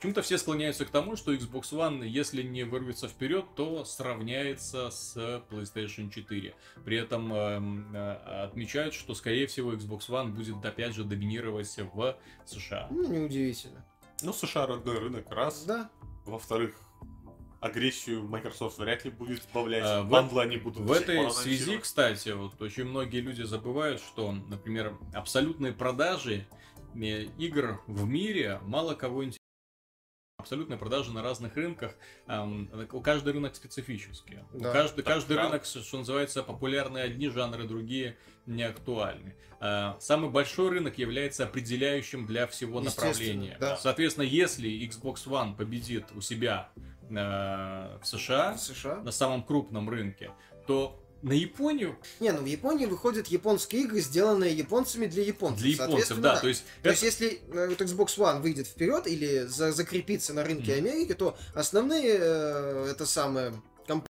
[0.01, 5.15] Почему-то все склоняются к тому, что Xbox One, если не вырвется вперед, то сравняется с
[5.51, 6.55] PlayStation 4.
[6.87, 8.13] При этом эм, э,
[8.45, 12.89] отмечают, что, скорее всего, Xbox One будет опять же доминировать в США.
[12.91, 13.85] Ну, неудивительно.
[14.23, 15.65] Ну, США родной рынок, раз.
[15.65, 15.91] Да.
[16.25, 16.75] Во-вторых,
[17.61, 19.83] агрессию Microsoft вряд ли будет сбавлять.
[19.85, 24.33] А, в- Бандлы они будут В этой связи, кстати, вот очень многие люди забывают, что,
[24.33, 26.47] например, абсолютные продажи
[26.95, 29.40] э, игр в мире мало кого интересуют.
[30.41, 31.95] Абсолютные продажи на разных рынках,
[32.27, 34.39] эм, у каждый рынок специфический.
[34.53, 34.73] Да.
[34.73, 35.45] каждый, каждый да.
[35.45, 39.37] рынок, что называется, популярны одни жанры, другие не актуальны.
[39.61, 43.57] Э, Самый большой рынок является определяющим для всего направления.
[43.61, 43.77] да.
[43.77, 46.71] Соответственно, если Xbox One победит у себя
[47.09, 48.97] э, в США, В США.
[48.97, 50.33] на самом крупном рынке,
[50.67, 55.61] то на Японию Не, ну в Японии выходят японские игры, сделанные японцами для японцев.
[55.61, 59.07] для японцев, Соответственно, да, то есть, То есть, если э, вот Xbox One выйдет вперед
[59.07, 60.87] или за- закрепится на рынке Мгм.
[60.87, 63.53] Америки, то основные э, это самое
[63.87, 64.09] компании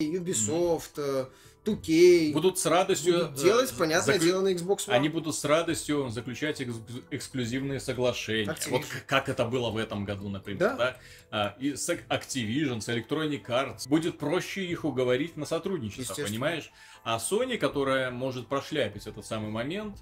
[0.00, 1.26] Ubisoft, э,
[1.64, 4.92] 2K будут с радостью будут делать, э, понятное заклю- дело, на Xbox One.
[4.92, 6.74] Они будут с радостью заключать экс-
[7.10, 8.50] эксклюзивные соглашения.
[8.50, 8.70] Activision.
[8.70, 10.76] Вот как это было в этом году, например, Да.
[10.76, 10.96] да?
[11.30, 13.88] А, и с Activision, с Electronic Arts.
[13.88, 16.72] Будет проще их уговорить на сотрудничество, понимаешь?
[17.04, 19.98] А Sony, которая может прошляпить этот самый момент,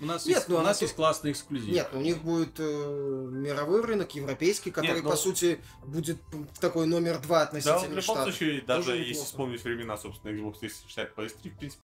[0.00, 1.72] у нас, Нет, есть, ну у нас есть классный эксклюзив.
[1.72, 6.18] Нет, у них будет э, мировой рынок, европейский, который, Нет, ну- по сути, будет
[6.60, 8.22] такой номер два Да, относительно в любом Штатов.
[8.34, 9.26] случае, даже Тоже если неплохо.
[9.26, 11.82] вспомнить времена, собственно, Xbox 360 PS3, в принципе,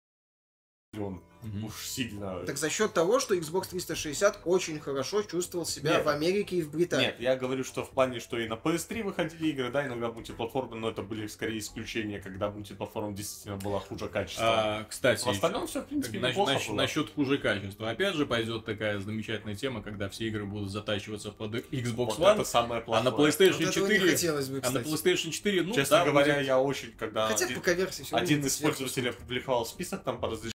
[1.01, 1.67] он Мгм.
[1.67, 2.41] уж сильно...
[2.45, 6.05] Так за счет того, что Xbox 360 очень хорошо чувствовал себя Нет.
[6.05, 7.07] в Америке и в Британии.
[7.07, 10.77] Нет, я говорю, что в плане, что и на PS3 выходили игры, да, иногда мультиплатформы,
[10.77, 14.45] но это были скорее исключения, когда мультиплатформа действительно была хуже качества.
[14.81, 16.77] А, кстати, в остальном все, в принципе, Нач- неплохо нач- было.
[16.77, 17.91] насчет хуже качества.
[17.91, 22.35] Опять же пойдет такая замечательная тема, когда все игры будут затачиваться под Xbox Вот One,
[22.35, 23.05] это самое а плохое.
[23.05, 24.79] на PlayStation Вот этого не 4, хотелось бы, а на.
[24.79, 28.45] PlayStation 4, ну Честно да, говоря, будет- я очень, когда Хотя один, пока версии один
[28.45, 30.56] из пользователей опубликовал список там по различным...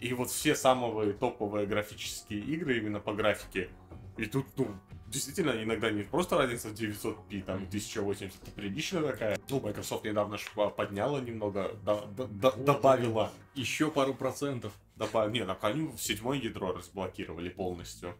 [0.00, 3.68] И вот все самые топовые графические игры именно по графике.
[4.16, 4.68] И тут, ну,
[5.08, 9.38] действительно, иногда не просто разница в 900p, там 1080, это приличная такая.
[9.48, 10.38] Ну, Microsoft недавно
[10.76, 13.30] подняла немного, да- да- да- добавила.
[13.54, 14.72] еще пару процентов.
[14.96, 15.30] Добав...
[15.32, 18.14] Не, на они седьмое ядро разблокировали полностью.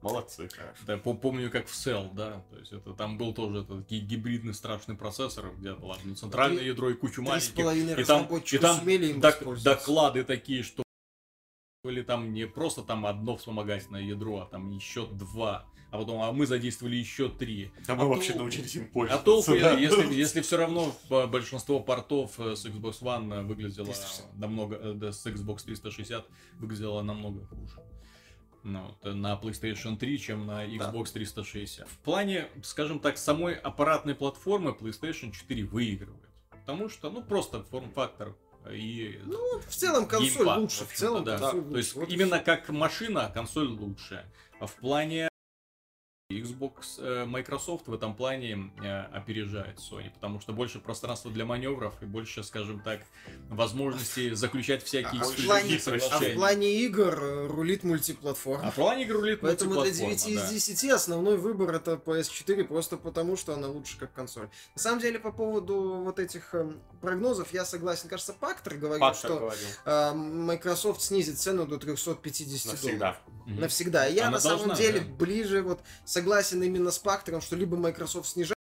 [0.00, 0.48] Молодцы.
[0.86, 4.00] Да, пом- помню, как в Cell, да, то есть это там был тоже этот ги-
[4.00, 7.54] гибридный страшный процессор, где было одно центральное Три- ядро и кучу маленьких.
[7.98, 8.80] И там, и там
[9.20, 10.82] док- доклады такие, что
[11.82, 15.66] были там не просто там одно вспомогательное ядро, а там еще два.
[15.90, 17.72] а потом, а мы задействовали еще три.
[17.88, 19.24] А мы А вообще научились им А пользоваться.
[19.24, 19.72] толку, да.
[19.72, 20.94] если, если все равно
[21.28, 24.36] большинство портов э, с Xbox One выглядело 360.
[24.38, 26.24] намного, э, да, с Xbox 360
[26.60, 27.74] выглядело намного хуже.
[28.62, 31.88] Ну, вот, э, на PlayStation 3, чем на Xbox 360.
[31.88, 36.28] В плане, скажем так, самой аппаратной платформы PlayStation 4 выигрывает.
[36.50, 38.36] Потому что, ну, просто форм-фактор
[38.70, 40.84] и Ну, в целом консоль геймпад, лучше.
[40.84, 41.38] в целом да.
[41.38, 42.06] консоль То есть лучше.
[42.06, 44.24] Вот именно как машина консоль лучше.
[44.60, 45.28] А в плане
[46.40, 51.94] Xbox, э, Microsoft в этом плане э, опережает Sony, потому что больше пространства для маневров
[52.02, 53.00] и больше, скажем так,
[53.48, 55.80] возможностей заключать всякие А в плане-.
[56.10, 58.68] А в плане игр э, рулит мультиплатформа.
[58.68, 60.50] А в плане игр рулит Поэтому для мультиплатформа, 9 из да.
[60.50, 64.48] 10 основной выбор это PS4, просто потому что она лучше как консоль.
[64.74, 68.08] На самом деле, по поводу вот этих эм, прогнозов, я согласен.
[68.08, 69.68] Кажется, Пактер говорил, Пактор что говорил.
[69.84, 72.82] э, Microsoft снизит цену до 350 долларов.
[72.82, 73.16] Навсегда.
[73.46, 74.06] Навсегда.
[74.06, 75.14] Я Она на самом должна, деле да.
[75.14, 75.80] ближе вот
[76.22, 78.56] согласен именно с Пактором, что либо Microsoft снижает,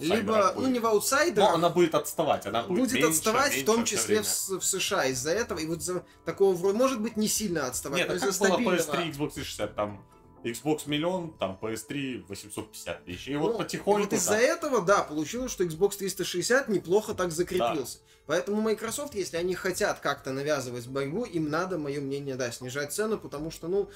[0.00, 3.56] либо, ну не в Но аутсайдерах, она будет отставать, она будет, будет меньше, отставать, в
[3.56, 5.58] меньше том всё числе в, в США из-за этого.
[5.58, 8.76] И вот за такого вроде, может быть, не сильно отставать, Нет, но как было стабильного.
[8.76, 10.06] PS3, Xbox 360, там
[10.42, 13.28] Xbox миллион, там PS3 850 тысяч.
[13.28, 14.04] И вот Ну, потихоньку...
[14.04, 14.40] вот из-за да.
[14.40, 17.98] этого, да, получилось, что Xbox 360 неплохо так закрепился.
[18.26, 23.18] Поэтому Microsoft, если они хотят как-то навязывать борьбу, им надо, мое мнение, да, снижать цену,
[23.18, 23.90] потому что, ну,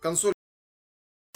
[0.00, 0.33] консоль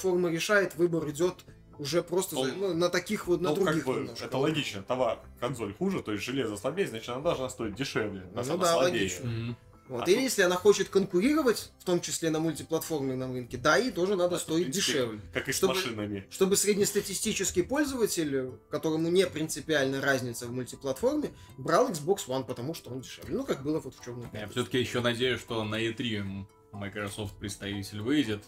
[0.00, 1.34] форма решает, выбор идет
[1.78, 4.24] уже просто за- Ну, ну, на таких вот, на Ну, других как бы, немножко.
[4.24, 4.82] это логично.
[4.82, 8.22] Товар, консоль хуже, то есть железо слабее, значит, она должна стоить дешевле.
[8.34, 8.92] Ну она да, слабее.
[8.92, 9.28] логично.
[9.30, 9.56] Мгм.
[9.88, 10.02] Вот.
[10.06, 13.90] а И тут- если она хочет конкурировать, в том числе на мультиплатформенном рынке, да, и
[13.90, 15.20] тоже надо Да, стоить принципе, дешевле.
[15.32, 16.26] Как и с Чтобы- машинами.
[16.30, 23.00] Чтобы среднестатистический пользователь, которому не принципиальна разница в мультиплатформе, брал Xbox One, потому что он
[23.00, 23.34] дешевле.
[23.36, 28.02] Ну, как было вот в черном Я все-таки еще надеюсь, что на E3 Microsoft представитель
[28.02, 28.44] выйдет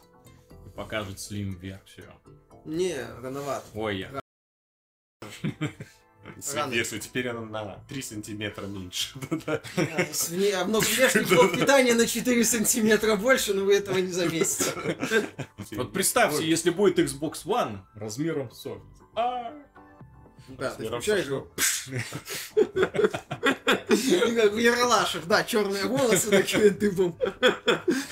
[0.81, 2.11] покажет Slim версию.
[2.65, 3.67] Не, рановато.
[3.75, 4.21] Ой, я.
[6.71, 9.19] Если теперь она на 3 сантиметра меньше.
[9.31, 9.63] Да-да.
[9.77, 14.13] А, с вне- много внешний блок питания на 4 сантиметра больше, но вы этого не
[14.13, 14.73] заметите.
[15.73, 19.01] Вот представьте, если будет Xbox One размером с Surface.
[19.17, 19.53] А,
[20.59, 21.49] Да, ты включаешь его.
[23.91, 27.19] Как в Яралашах, да, черные волосы такие дыбом.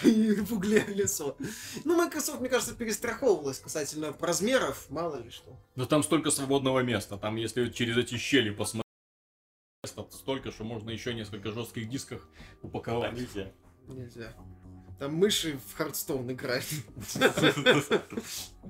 [0.03, 1.37] И в угле лицо.
[1.85, 5.59] Ну, Microsoft, мне кажется, перестраховывалась касательно размеров, мало ли что.
[5.77, 7.17] Но там столько свободного места.
[7.17, 8.85] Там, если через эти щели посмотреть,
[10.11, 12.27] столько, что можно еще несколько жестких дисков
[12.63, 13.13] упаковать.
[13.13, 13.53] нельзя.
[13.87, 14.35] Нельзя.
[14.99, 16.67] Там мыши в Хардстоун играют.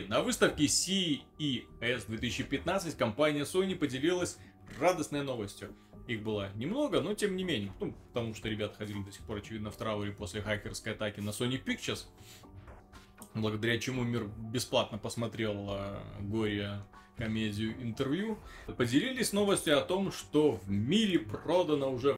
[0.09, 4.39] На выставке CES 2015 компания Sony поделилась
[4.79, 5.75] радостной новостью.
[6.07, 7.73] Их было немного, но тем не менее.
[7.81, 11.31] Ну, потому что ребята ходили до сих пор, очевидно, в трауре после хакерской атаки на
[11.31, 12.07] Sony Pictures.
[13.35, 16.83] Благодаря чему мир бесплатно посмотрел э, горе
[17.17, 18.39] комедию интервью.
[18.77, 22.17] Поделились новостью о том, что в мире продано уже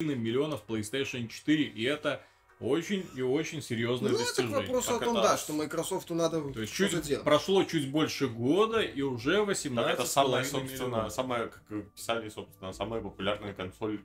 [0.00, 1.64] миллионов PlayStation 4.
[1.64, 2.24] И это
[2.60, 4.56] очень и очень серьезное Ну, это к достижение.
[4.58, 7.24] вопросу о Как том, это- да, что Microsoft надо То есть чуть, делать.
[7.24, 11.12] прошло чуть больше года и уже Так 18 это самая, собственно, миллионов.
[11.12, 11.62] самая, как
[11.94, 14.00] писали, собственно, самая популярная консоль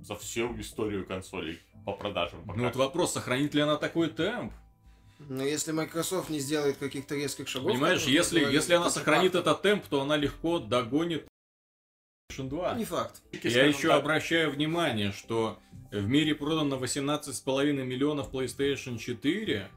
[0.00, 2.42] за всю историю консолей по продажам.
[2.46, 2.58] пока.
[2.58, 4.52] Ну вот вопрос, сохранит ли она такой темп?
[5.28, 7.72] Но если Microsoft не сделает каких-то резких шагов...
[7.72, 11.26] Понимаешь, если, если она сохранит этот темп, то она легко догонит
[12.40, 12.74] PlayStation 2.
[12.74, 13.22] Не факт.
[13.42, 15.58] Я еще так, обращаю внимание, что
[15.90, 19.68] в мире продано 18,5 миллионов PlayStation 4,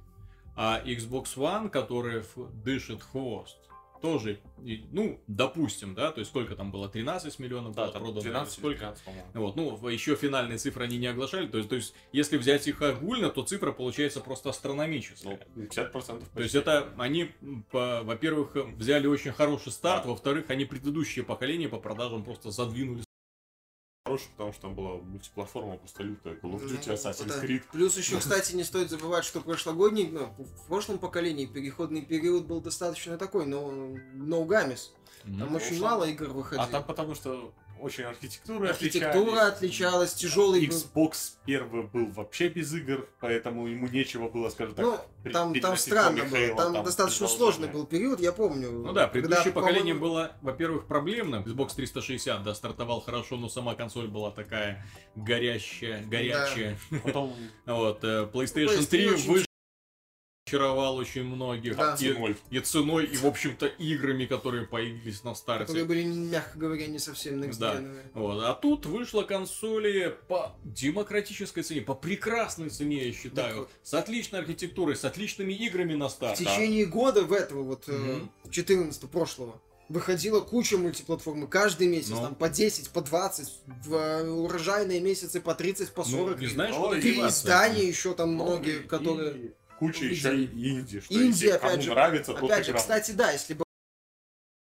[0.56, 2.24] а Xbox One, который
[2.64, 3.58] дышит хвост,
[4.04, 8.20] тоже, и- ну, допустим, да, то есть сколько там было, 13 миллионов Да, было продано,
[8.20, 8.80] 12 сколько?
[8.80, 9.28] 15, по-моему.
[9.34, 12.82] Вот, ну, еще финальные цифры они не оглашали, то есть, то есть, если взять их
[12.82, 15.40] огульно, то цифра получается просто астрономическая.
[15.56, 17.32] Ну, 50% То есть это они,
[17.72, 20.10] во-первых, взяли очень хороший старт, Да.
[20.10, 23.04] во-вторых, они предыдущие поколения по продажам просто задвинули.
[24.06, 26.36] Хороший, потому что там была мультиплатформа просто лютая.
[26.36, 27.64] Call of Duty, Assassin's Creed.
[27.72, 32.60] Плюс еще, кстати, не стоит забывать, что прошлогодний, ну, в прошлом поколении переходный период был
[32.60, 34.90] достаточно такой, но no games.
[35.24, 36.66] Там очень мало игр выходило.
[36.66, 37.54] А там потому что
[37.84, 40.66] очень архитектура Архитектура отличалась, тяжелый.
[40.66, 44.86] Xbox первый был вообще без игр, поэтому ему нечего было, скажем так,
[45.24, 48.72] Ну, там, там странно было, Halo, там, достаточно сложный был период, я помню.
[48.72, 51.44] Ну да, предыдущее когда, поколение было, во-первых, проблемным.
[51.44, 56.78] Xbox 360, да, стартовал хорошо, но сама консоль была такая горящая, горячая.
[57.04, 57.34] Потом
[57.66, 59.46] Вот, э, PlayStation PS3 3 очень вышел
[60.54, 61.76] разочаровал очень многих.
[61.78, 61.96] Да.
[61.96, 62.36] И, Ценой.
[62.52, 65.66] и ценой, и, в общем-то, играми, которые появились на старте.
[65.66, 67.48] Которые были, мягко говоря, не совсем Да.
[67.48, 68.04] некстгеновые.
[68.14, 68.44] Вот.
[68.44, 73.64] А тут вышла консоли по демократической цене, по прекрасной цене, я считаю.
[73.66, 73.70] Так.
[73.84, 76.38] С отличной архитектурой, с отличными играми на В старт.
[76.38, 78.32] течение года, в этого вот, э, Мгм.
[78.44, 82.18] в 14 прошлого, выходила куча мультиплатформы каждый месяц, Ну.
[82.22, 83.50] там по 10, по 20,
[83.86, 86.40] в э, урожайные месяцы по 30, по Ну, 40.
[86.40, 87.42] не знаешь, Ну, куда и И деваться.
[87.42, 89.32] издания еще там Ну, многие, и- которые...
[89.38, 89.52] и
[89.88, 92.82] Куча еще и инди, что Инди, если опять кому же, нравится, тот Опять же, играл.
[92.82, 93.64] кстати, да, если бы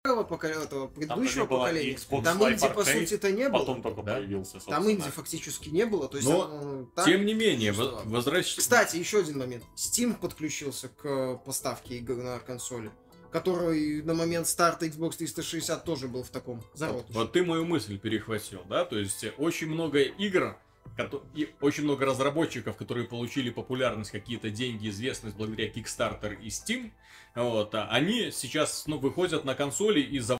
[0.04, 3.60] первого поколения, этого предыдущего было поколения, Xbox там Live инди по сути-то не было.
[3.60, 4.16] Потом только Да?
[4.16, 4.92] появился, Там собственно.
[4.92, 8.04] инди фактически не было, то есть Но, оно так Тем не менее, существовало.
[8.06, 8.56] во- возвращ...
[8.58, 9.64] Кстати, еще один момент.
[9.78, 12.92] Steam подключился к поставке игр на консоли,
[13.32, 17.14] который на момент старта Xbox 360 тоже был в таком зародыше.
[17.14, 18.84] Вот ты мою мысль перехватил, да?
[18.84, 20.58] То есть очень много игр,
[21.34, 26.91] и очень много разработчиков, которые получили популярность, какие-то деньги, известность благодаря Kickstarter и Steam,
[27.36, 30.38] вот, а они сейчас ну, выходят на консоли и за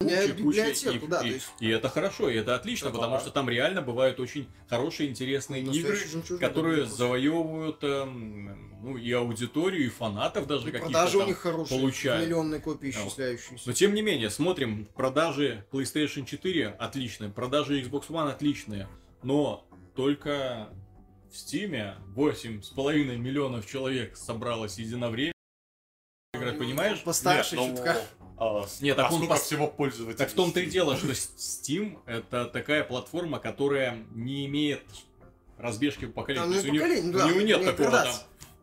[0.00, 1.08] кучей библиотеку, их.
[1.08, 2.96] да, и, есть- и это хорошо, и это отлично, Да.
[2.98, 8.82] потому что там реально бывают очень хорошие, интересные игры, Настоящий жемчужина, которые да, завоевывают эм,
[8.82, 12.24] ну, и аудиторию, и фанатов даже каких-то продажи у них хорошие, получают.
[12.26, 13.06] миллионные копии Ну.
[13.06, 13.62] исчисляющиеся.
[13.66, 18.88] Но тем не менее, смотрим, продажи PlayStation 4 отличные, продажи Xbox One отличные,
[19.24, 20.68] но только
[21.30, 25.32] в Steam 8,5 миллионов человек собралось единовременно
[26.34, 27.02] играть, понимаешь?
[27.02, 27.96] Постарше Нет, ну, чутка.
[28.38, 30.18] а, Нет, а так он сколько пос- всего пользователей?
[30.18, 34.82] Так в том-то и дело, что Steam это такая платформа, которая не имеет
[35.58, 36.52] разбежки по поколению.
[36.62, 38.14] Там не у поколение, у да, него нет не такого там,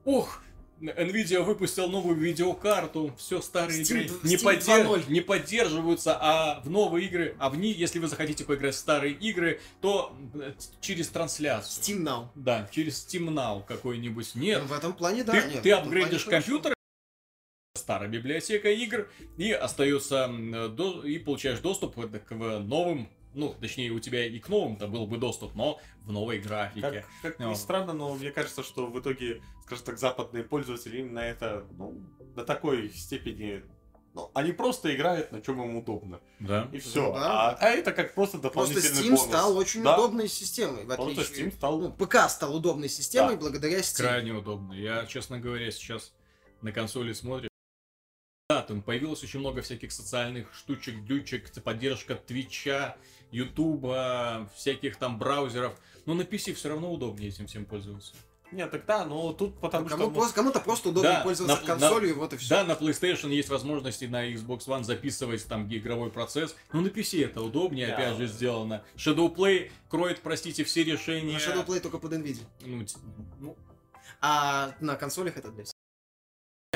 [0.06, 0.44] ох,
[0.82, 5.12] Nvidia выпустил новую видеокарту, все старые Steam- игры не, Steam поддер- 2.0.
[5.12, 9.14] не поддерживаются, а в новые игры, а в них, если вы захотите поиграть в старые
[9.14, 11.84] игры, то э, через трансляцию.
[11.84, 12.28] Steam Now.
[12.36, 14.34] Да, через Steam Now какой-нибудь.
[14.36, 15.62] Нет, В этом плане, да, ты, нет.
[15.62, 16.74] ты апгрейдишь компьютер,
[17.76, 20.28] старая библиотека игр, и остается
[20.76, 25.18] до- и получаешь доступ к новым, ну, точнее, у тебя и к новым-то был бы
[25.18, 26.82] доступ, но в новой графике.
[26.82, 27.52] Как, как Ну.
[27.52, 32.02] ни странно, но мне кажется, что в итоге, скажем так, западные пользователи именно это, ну,
[32.36, 33.64] до такой степени,
[34.14, 36.20] ну, они просто играют на чем им удобно.
[36.40, 36.68] Да.
[36.74, 37.08] И все.
[37.08, 37.52] Ну да.
[37.52, 39.22] а, а это как просто Просто дополнительный Steam бонус.
[39.22, 39.94] стал очень Да.
[39.96, 41.48] удобной системой, в Просто отличие...
[41.48, 41.80] Steam стал...
[41.80, 43.42] Ну, ПК стал удобной системой Да.
[43.42, 43.98] благодаря Steam.
[44.02, 44.74] Крайне удобно.
[44.74, 46.14] Я, честно говоря, сейчас
[46.62, 47.51] на консоли смотрю.
[48.52, 52.98] Да, там появилось очень много всяких социальных штучек, глючек, поддержка Твича,
[53.32, 55.74] Ютуба, всяких там браузеров.
[56.06, 58.14] Но на PC все равно удобнее этим всем пользоваться.
[58.52, 60.12] Нет, тогда, ну, тут потому Кому что...
[60.12, 62.50] просто- Кому-то просто удобно Да, пользоваться на- консолью, и вот и все.
[62.50, 67.24] Да, на PlayStation есть возможности на Xbox One записывать там игровой процесс, но на PC
[67.24, 67.94] это удобнее, Да.
[67.94, 68.84] опять же, сделано.
[68.98, 71.32] Shadowplay кроет, простите, все решения.
[71.34, 72.44] На Shadowplay только под NVIDIA.
[72.66, 72.86] Ну,
[73.40, 73.58] ну,
[74.20, 75.64] А на консолях это для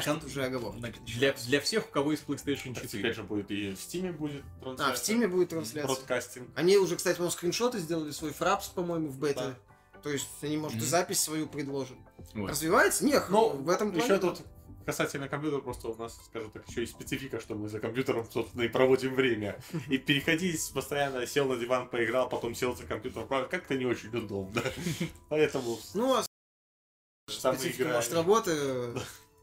[0.06, 0.94] Тут уже оговорка.
[1.06, 2.88] для, для всех, у кого есть PlayStation Так 4.
[2.88, 5.16] Теперь же будет и в Steam будет А, в трансляция.
[5.16, 5.86] Steam будет трансляция.
[5.96, 6.50] Бродкастинг.
[6.56, 9.40] Они уже, кстати, по скриншоты сделали свой фрапс, по-моему, в бете.
[9.40, 9.56] Да.
[10.04, 10.88] То есть они, может, и Мгм.
[10.88, 11.98] запись свою предложат.
[12.34, 12.50] Вот.
[12.52, 13.06] Развивается?
[13.06, 14.04] Нет, Ну, в этом плане.
[14.06, 14.42] Еще тут
[14.86, 18.62] касательно компьютера, просто у нас, скажем так, еще и специфика, что мы за компьютером, собственно,
[18.62, 19.60] и проводим время.
[19.90, 24.62] И переходить постоянно, сел на диван, поиграл, потом сел за компьютер, как-то не очень удобно.
[25.30, 26.24] Поэтому Ну, а
[27.28, 28.92] специфика, может, работы...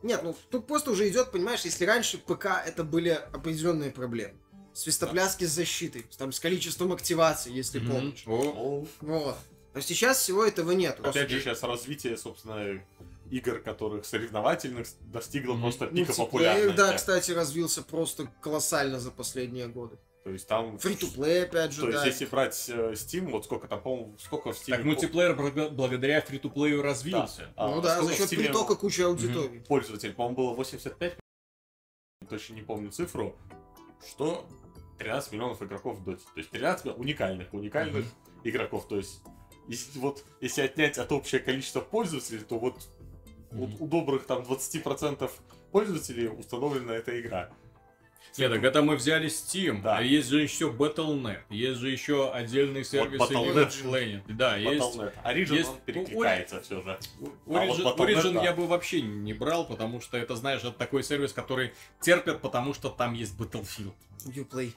[0.03, 4.35] Нет, ну тут просто уже идет, понимаешь, если раньше ПК это были определенные проблемы.
[4.75, 7.89] Свистопляски с защитой, там, с количеством активаций, если Мгм.
[7.93, 8.23] помнишь.
[8.27, 9.37] Ну, Вот.
[9.75, 11.01] Но сейчас всего этого нет.
[11.01, 12.83] Опять же, сейчас развитие, собственно,
[13.31, 15.63] игр, которых соревновательных, достигло Мгм.
[15.63, 16.77] просто пика популярности.
[16.77, 19.99] да, кстати, развился просто колоссально за последние годы.
[20.25, 20.79] То есть там...
[20.79, 22.07] Фри-то-плей, опять же, То есть, да.
[22.07, 24.77] если брать э, Steam, вот сколько там, по-моему, сколько в Steam...
[24.77, 27.53] Так мультиплеер блага- благодаря фри-то-плею развился.
[27.57, 29.65] Ну да, за А, сколько в счет Steam притока кучи аудитории.
[29.67, 31.17] пользователей, по-моему, было 85,
[32.29, 33.37] точно не помню цифру,
[34.07, 34.47] что
[34.99, 36.19] 13 миллионов игроков в Dota.
[36.19, 38.07] То есть 13 миллионов уникальных, уникальных
[38.45, 38.87] игроков.
[38.87, 39.23] То есть,
[39.67, 42.89] если, вот, если отнять от общее количество пользователей, то вот,
[43.51, 45.31] вот у добрых там 20%
[45.73, 47.51] пользователей установлена эта игра.
[48.39, 49.99] Нет, так это мы взяли Steam, Да.
[49.99, 53.83] а есть же еще Battle.net, есть же еще отдельные сервисы Battle.net.
[53.85, 54.23] Planet.
[54.29, 55.13] Да, есть Battle.net.
[55.25, 56.99] Origin, есть- он ну, перекликается все же.
[57.47, 58.43] Origin, вот Battle.net, Origin да.
[58.45, 62.73] я бы вообще не брал, потому что это, знаешь, это такой сервис, который терпят, потому
[62.75, 63.93] что там есть Battlefield.
[64.27, 64.73] Uplay.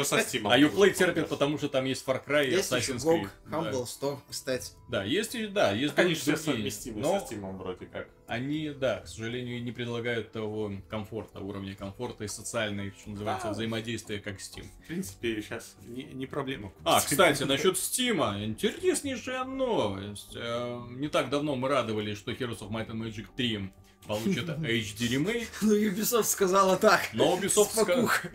[0.00, 0.42] Уже со Steam.
[0.52, 3.28] А Uplay терпит, потому что там есть Far Cry и Есть Assassin's Creed.
[3.46, 3.58] Да.
[3.58, 4.72] Humble Store, кстати.
[4.88, 8.08] Да, есть и да, есть Они же все совместимы Но со Steam вроде как.
[8.26, 14.18] они, да, к сожалению, не предлагают того комфорта, уровня комфорта и социальной, что называется, взаимодействия,
[14.20, 14.66] как Steam.
[14.84, 16.72] В принципе, сейчас не, не проблема.
[16.84, 20.32] А, кстати, насчет Стима, интереснейшая новость.
[20.34, 23.70] Э, Не так давно мы радовались, что Heroes of Might and Magic 3
[24.06, 27.10] получит HD ремейк, Ну, Ubisoft сказала так.
[27.12, 28.30] но Ubisoft ска- Спокуха.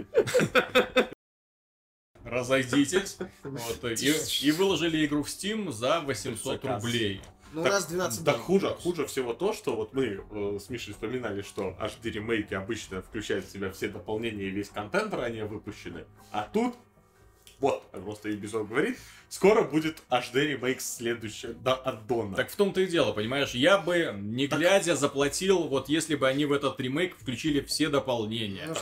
[2.25, 4.13] разойдитесь, вот, и,
[4.47, 6.83] и выложили игру в Steam за 800 Заказ.
[6.83, 7.21] рублей.
[7.53, 10.69] Ну, у Так- нас 12 Да хуже, хуже всего то, что вот мы э, с
[10.69, 15.45] Мишей вспоминали, что HD ремейки обычно включают в себя все дополнения и весь контент ранее
[15.45, 16.75] выпущенный, а тут,
[17.59, 18.97] вот, как просто Ubisoft говорит,
[19.29, 22.35] скоро будет HD ремейк следующего, да, аддона.
[22.35, 26.27] Так в том-то и дело, понимаешь, я бы, не Так- глядя, заплатил, вот если бы
[26.27, 28.65] они в этот ремейк включили все дополнения.
[28.67, 28.75] Ну,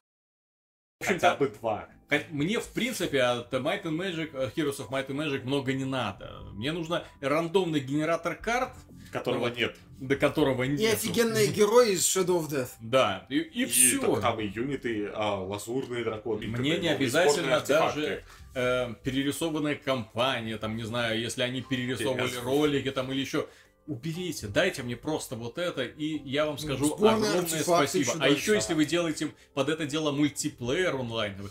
[1.06, 1.90] Хотя бы два.
[2.32, 5.86] Мне, в принципе, от Might and Magic, э, Heroes of Might and Magic много не
[5.86, 6.42] надо.
[6.54, 8.74] Мне нужно рандомный генератор карт,
[9.12, 9.76] Которого Ну, нет.
[10.00, 10.80] до которого нет.
[10.80, 12.70] И офигенные герои из Shadow of Death.
[12.82, 14.00] Да, и, и, И все.
[14.00, 16.48] так там и юниты, а, лазурные драконы.
[16.48, 18.24] Мне не обязательно даже
[18.56, 22.42] э, перерисованная компания, там, не знаю, если они перерисовывали Интересно.
[22.44, 23.48] ролики там или еще.
[23.86, 28.02] Уберите, дайте мне просто вот это, и я вам скажу сборные огромное спасибо.
[28.02, 31.50] еще а еще, если вы делаете под это дело мультиплеер всё.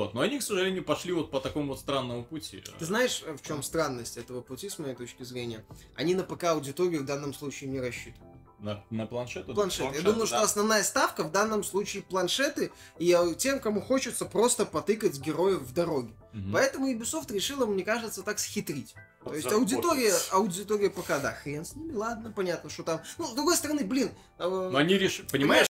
[0.00, 0.14] Вот.
[0.14, 2.62] Но они, к сожалению, пошли вот по такому вот странному пути.
[2.78, 5.64] Ты знаешь, в чем странность этого пути, с моей точки зрения?
[5.94, 8.30] Они на ПК аудиторию в данном случае не рассчитывают.
[8.60, 9.06] На, на?
[9.06, 9.48] Планшеты.
[9.48, 10.42] Я планшеты, думаю, что да.
[10.42, 15.72] основная ставка в данном случае планшеты и э, тем, кому хочется просто потыкать героев в
[15.72, 16.12] дороге.
[16.34, 16.52] Мгм.
[16.52, 18.94] Поэтому Ubisoft решила, мне кажется, так схитрить.
[19.24, 23.00] То есть аудитория, аудитория пока, да, хрен с ними, ладно, понятно, что там.
[23.16, 25.66] Ну, с другой стороны, блин, э, Но они решили, понимаешь,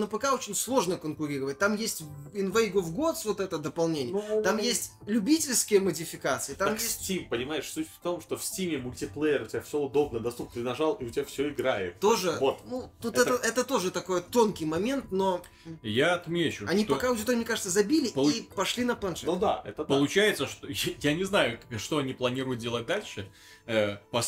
[0.00, 1.58] на ПК очень сложно конкурировать.
[1.58, 4.12] Там есть Invade of Gods, вот это дополнение.
[4.14, 8.40] Ну, Там есть любительские модификации, там так есть Steam, понимаешь, суть в том, что в
[8.42, 12.00] Steam мультиплеер, у тебя все удобно, доступно, ты нажал, и у тебя все играет.
[12.00, 12.60] тоже, Вот.
[12.66, 13.46] ну, тут Это- это...
[13.48, 15.42] Это, тоже такой тонкий момент, но
[15.82, 19.26] я отмечу, они что пока аудиторию, мне кажется, забили Полу- и пошли на планшет.
[19.26, 19.84] Ну да, это да.
[19.84, 20.66] получается, что
[21.00, 23.30] я не знаю, что они планируют делать дальше.
[23.66, 24.22] Э, по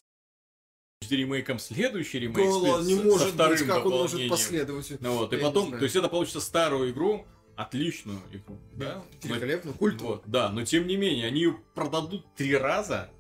[1.11, 4.93] ремейкам следующий ремейк с- Голо, не может вторым быть, как он может последовать.
[5.01, 7.27] Ну вот, и потом, то есть это получится старую игру,
[7.57, 9.03] отличную игру, да?
[9.25, 10.07] Но- Великолепно, культурно.
[10.17, 13.11] вот, да, но тем не менее, они ее продадут три раза,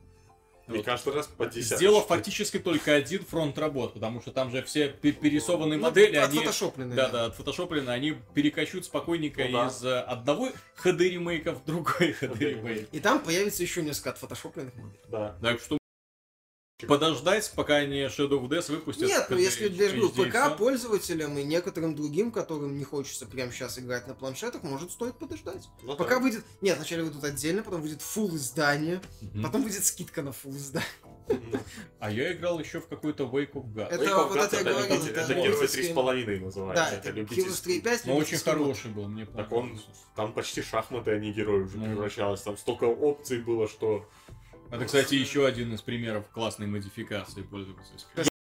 [0.69, 1.77] И вот, каждый раз по 10.
[1.77, 6.17] сделав фактически только один фронт работ, потому что там же все пе- перерисованные Ну, модели,
[6.17, 6.39] они...
[6.39, 9.67] отфотошопленные, Да, да, отфотошоплены, они перекочуют спокойненько Ну да.
[9.67, 10.49] из э, одного
[10.83, 12.89] HD ремейка в другой HD ремейк.
[12.93, 15.01] И там появится еще несколько отфотошопленных моделей.
[15.11, 15.37] Да.
[15.43, 15.77] Так что
[16.87, 19.09] подождать, пока они Shadow of Death выпустят.
[19.09, 23.27] Нет, ну если я же говорю, HD, ПК пользователям и некоторым другим, которым не хочется
[23.27, 25.69] прямо сейчас играть на планшетах, может стоит подождать.
[25.83, 26.21] Ну Пока да.
[26.21, 26.45] выйдет...
[26.61, 29.43] Нет, вначале выйдут отдельно, потом выйдет full издание, Мгм.
[29.43, 30.89] потом выйдет скидка на full издание.
[32.01, 33.89] А я играл еще в какой-то Wake of God.
[33.89, 36.85] Это Wake of вот God, это я это говорил, это герои с половиной называется.
[36.85, 37.81] Да, это Heroes любительский.
[37.81, 38.01] 3.5.
[38.07, 39.81] Но очень хороший был, мне Так он,
[40.17, 41.85] там почти шахматы, а не герой уже Ну.
[41.87, 42.43] превращалось.
[42.43, 44.09] Там столько опций было, что...
[44.73, 48.32] Это, кстати, еще один из примеров классной модификации пользовательской.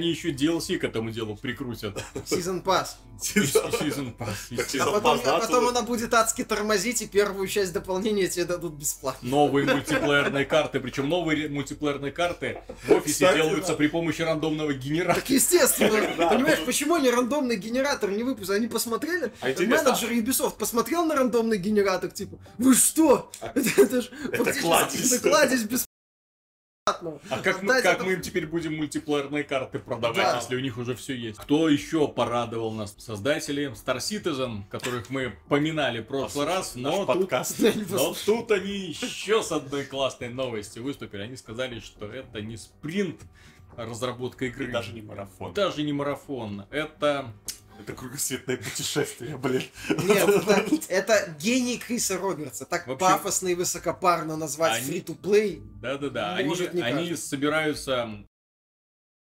[0.00, 2.02] Они еще DLC к этому делу прикрутят.
[2.24, 2.92] Season Pass.
[3.20, 4.80] Season Pass.
[4.80, 8.72] А потом, Pass, а потом она будет адски тормозить, и первую часть дополнения тебе дадут
[8.72, 9.28] бесплатно.
[9.28, 13.76] Новые мультиплеерные карты, причем новые мультиплеерные карты в офисе Кстати, делаются да.
[13.76, 15.20] при помощи рандомного генератора.
[15.20, 16.00] Так естественно.
[16.16, 16.28] Да.
[16.30, 18.56] Понимаешь, почему они рандомный генератор не выпустили?
[18.56, 23.30] Они посмотрели, А менеджер Ubisoft посмотрел на рандомный генератор, типа, вы что?
[23.42, 25.64] А- Это, это ж Это фактически кладезь.
[25.64, 25.89] это
[27.00, 27.36] кладезь бесплатно.
[27.40, 30.36] А как, мы, как это- мы им теперь будем мультиплеерные карты продавать, Да.
[30.36, 31.38] если у них уже все есть?
[31.38, 32.94] Кто еще порадовал нас?
[32.98, 37.58] Создатели Star Citizen, которых мы поминали в прошлый раз, но тут, подкаст.
[37.90, 41.22] но тут они еще с одной классной новостью выступили.
[41.22, 43.20] Они сказали, что это не спринт
[43.76, 44.64] разработка игры.
[44.68, 45.52] И даже не марафон.
[45.54, 46.66] Даже не марафон.
[46.70, 47.32] Это
[47.82, 49.62] Это кругосветное путешествие, блин.
[49.88, 52.66] Нет, это, это гений Криса Робертса.
[52.66, 55.60] Так общем, пафосно и высокопарно назвать free-to-play.
[55.80, 56.34] Да-да-да.
[56.36, 58.24] Они, собираются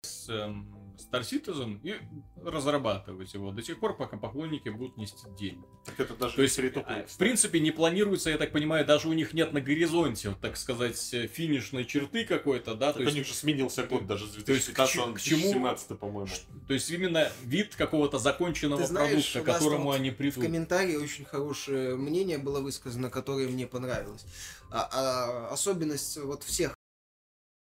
[0.01, 0.74] с эм,
[1.11, 1.95] Star Citizen и
[2.41, 5.63] разрабатывать его до тех пор, пока поклонники будут нести деньги.
[5.85, 9.13] Так это даже То есть, а, в принципе, не планируется, я так понимаю, даже у
[9.13, 13.03] них нет на горизонте, вот, так сказать, э, финишной черты какой-то, да, Так то у
[13.03, 15.41] есть, них же сменился год даже с то есть к 2015 чему- на к чему-
[15.41, 16.31] 2017, по-моему.
[16.67, 20.43] то есть именно вид какого-то законченного Ты знаешь, продукта, у к которому они В придут.
[20.43, 24.25] комментарии очень хорошее мнение было высказано, которое мне понравилось.
[24.71, 26.75] А- а особенность вот всех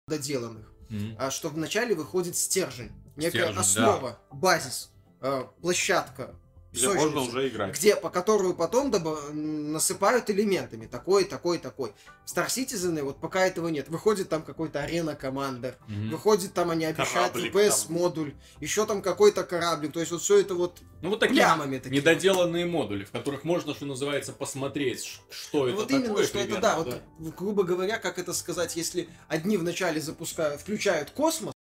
[0.08, 0.72] доделанных,
[1.18, 6.36] А что вначале выходит стержень, некая Стержень, основа, базис, а, площадка,
[6.72, 7.76] Где можно уже играть.
[7.76, 10.86] где, по которую потом доба- насыпают элементами.
[10.86, 11.94] Такой, такой, такой.
[12.26, 13.88] В Star Citizen вот пока этого нет.
[13.90, 15.78] Выходит там какой-то арена командер.
[15.88, 16.10] Мгм.
[16.10, 17.94] Выходит там они обещают Кораблик ВПС там.
[17.96, 18.34] модуль.
[18.60, 19.94] Еще там какой-то кораблик.
[19.94, 21.96] То есть вот все это вот Ну вот такие плямами такими.
[21.98, 26.06] недоделанные модули, в которых можно, что называется, посмотреть, что Ну это вот такое.
[26.06, 27.02] именно, что это, примерно, да, вот,
[27.38, 31.54] грубо говоря, как это сказать, если одни вначале запускают, включают космос,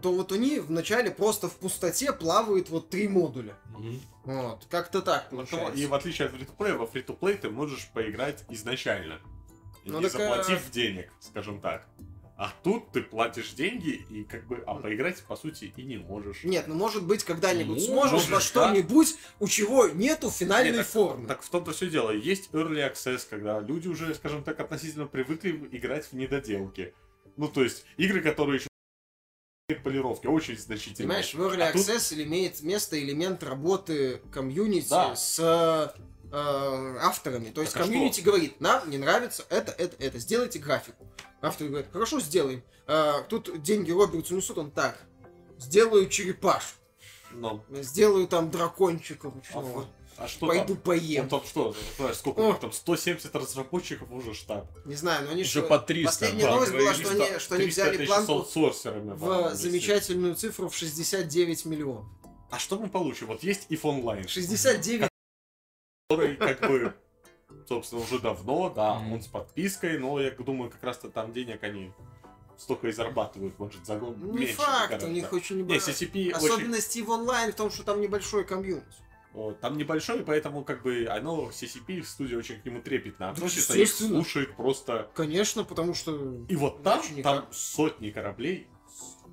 [0.00, 3.54] то вот они вначале просто в пустоте плавают вот три модуля.
[3.76, 4.00] Мгм.
[4.24, 5.74] Вот, как-то так Ну, получается.
[5.80, 9.18] И в отличие от фри-то-плея, во фри-то-плей ты можешь поиграть изначально.
[9.84, 11.86] Ну, не так, а- заплатив денег, скажем так.
[12.36, 16.42] А тут ты платишь деньги и как бы, а поиграть по сути и не можешь.
[16.42, 18.40] Нет, ну может быть когда-нибудь Ну, сможешь можешь, во да.
[18.40, 21.28] что-нибудь, у чего нету финальной Нет, так- формы.
[21.28, 22.10] Так в том-то все дело.
[22.12, 26.94] Есть early access, когда люди уже, скажем так, относительно привыкли играть в недоделки.
[27.36, 28.69] Ну, то есть, игры, которые еще
[29.74, 31.08] полировки, очень значительные.
[31.08, 35.14] Понимаешь, в Early А тут- Access имеет место элемент работы комьюнити Да.
[35.16, 35.38] с
[36.32, 37.50] э, авторами.
[37.50, 41.06] То есть Так а комьюнити говорит, нам не нравится это, это, это, сделайте графику.
[41.42, 42.62] Авторы говорят, хорошо, сделаем.
[42.86, 44.98] Э, тут деньги Робертсу несут, он так,
[45.58, 46.74] сделаю черепаш,
[47.32, 49.86] Но, сделаю там дракончика а, вот-
[50.20, 50.76] а что пойду там?
[50.76, 51.22] поем.
[51.24, 52.44] Он там что, знаешь, сколько О.
[52.44, 54.66] у них там, 170 разработчиков уже штат.
[54.84, 56.10] Не знаю, но они Уже что- по 300.
[56.10, 58.46] Последняя да, новость была, что они, что они 300 взяли планку
[59.16, 62.04] в замечательную цифру в 69 миллионов.
[62.50, 63.28] А что мы получим?
[63.28, 65.08] Вот есть if онлайн, 69
[66.08, 66.92] который как бы,
[67.68, 69.12] собственно, уже давно, да, Мгм.
[69.12, 71.92] он с подпиской, но я думаю, как раз-то там денег они
[72.58, 74.54] столько и зарабатывают, может, за год не меньше.
[74.54, 75.94] факт, у них очень Не, небольшой.
[75.94, 76.48] CCP очень...
[76.48, 78.86] Особенность в онлайн в том, что там небольшой комьюнити.
[79.32, 83.80] Вот, там небольшой, поэтому как бы оно, CCP, студия очень к нему трепетно относится, их
[83.80, 84.16] естественно.
[84.22, 85.10] слушает просто...
[85.14, 86.44] Конечно, потому что...
[86.48, 87.54] И вот там, Иначе там никак.
[87.54, 88.66] сотни кораблей,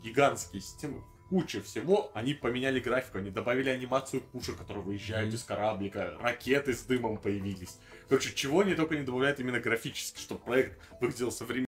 [0.03, 5.35] гигантские системы, куча всего, они поменяли графику, они добавили анимацию пушек, которые выезжают Мгм.
[5.35, 7.77] из кораблика, ракеты с дымом появились.
[8.07, 11.65] Короче, чего они только не добавляют именно графически, чтобы проект выглядел современно.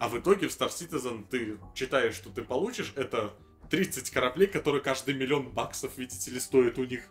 [0.00, 3.34] А в итоге в Star Citizen ты читаешь, что ты получишь, это
[3.70, 7.02] 30 кораблей, которые каждый миллион баксов, видите ли, стоят у них.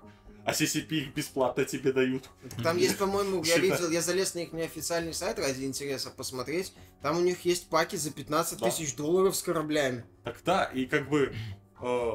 [0.46, 2.30] А CCP их бесплатно тебе дают.
[2.64, 6.72] Там есть, по-моему, я видел, я залез на их неофициальный сайт ради интереса посмотреть.
[7.02, 8.70] Там у них есть паки за 15 Да.
[8.70, 10.06] тысяч долларов с кораблями.
[10.24, 11.36] Так да, и как бы
[11.82, 12.12] э,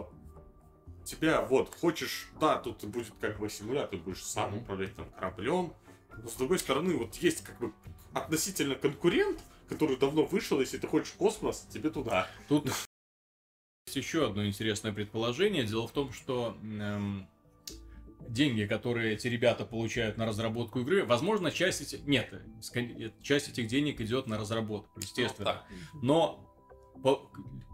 [1.05, 5.75] тебя вот хочешь, да, тут будет как бы симулятор, ты будешь сам управлять там кораблем.
[6.23, 7.73] Но с другой стороны, вот есть как бы
[8.15, 12.29] относительно конкурент, который давно вышел, если ты хочешь космос, тебе туда.
[12.49, 12.67] Тут
[13.87, 15.65] есть еще одно интересное предположение.
[15.65, 17.27] Дело в том, что эм,
[18.29, 22.07] деньги, которые эти ребята получают на разработку игры, возможно, часть этих...
[22.07, 22.33] Нет,
[23.23, 25.63] часть этих денег идет на разработку, естественно.
[26.01, 26.49] Но
[27.03, 27.29] по-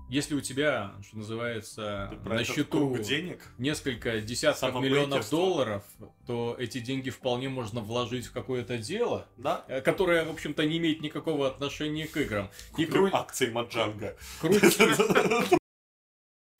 [0.08, 3.42] если у тебя, что называется, на счету денег.
[3.58, 5.84] несколько десятков миллионов долларов,
[6.26, 9.66] то эти деньги вполне можно вложить в какое-то дело, Да.
[9.68, 12.50] э, которое, в общем-то, не имеет никакого отношения к играм.
[12.78, 14.16] И кру- акций Маджанга.
[14.40, 14.78] крутить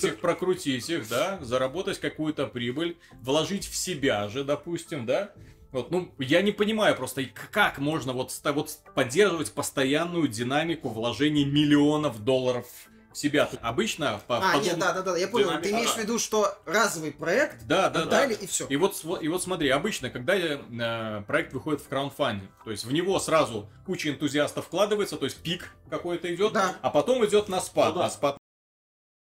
[0.05, 5.32] их, прокрутить их, да, заработать какую-то прибыль, вложить в себя же, допустим, да.
[5.72, 12.22] Вот, ну, я не понимаю просто, как можно вот, вот поддерживать постоянную динамику вложений миллионов
[12.22, 12.66] долларов
[13.12, 13.51] в себя.
[13.61, 15.49] Обычно по А, нет, да, да, да, я понял.
[15.49, 15.94] Ты динамика, имеешь да.
[15.96, 18.20] в виду, что разовый проект Да, да, да.
[18.20, 18.66] отдали и все.
[18.68, 22.92] И вот, и вот смотри, обычно, когда э, проект выходит в краудфандинг, то есть в
[22.92, 26.76] него сразу куча энтузиастов вкладывается, то есть пик какой-то идет, Да.
[26.82, 28.07] а потом идет на спад, Ну да.
[28.07, 28.38] а спад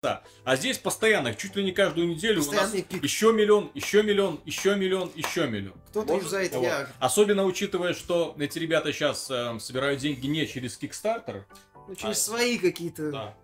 [0.03, 0.23] да.
[0.45, 3.03] А здесь постоянно, чуть ли не каждую неделю у нас Постоянный пик.
[3.05, 5.81] еще миллион, еще миллион, еще миллион, еще миллион.
[5.91, 6.65] Кто-то Может, юзает Вот.
[6.65, 6.89] Viagra.
[6.99, 9.31] Особенно учитывая, что эти ребята сейчас
[9.65, 11.45] собирают деньги не через Kickstarter.
[11.89, 12.21] Ну, через А.
[12.21, 13.11] свои какие-то...
[13.13, 13.35] Да.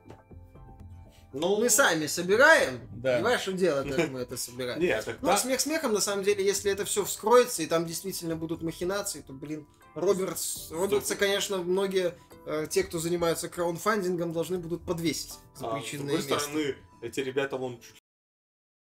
[1.33, 3.18] Ну, Мы сами собираем, Да.
[3.18, 4.81] и ваше дело, как мы это собираем.
[4.81, 5.37] Нет, так Ну, да.
[5.37, 9.33] смех смехом, на самом деле, если это все вскроется, и там действительно будут махинации, то,
[9.33, 12.14] блин, Робертс, Робертса, конечно, многие,
[12.47, 16.39] э, те, кто занимаются краудфандингом, должны будут подвесить за А, с другой место.
[16.39, 17.97] стороны, эти ребята вон чуть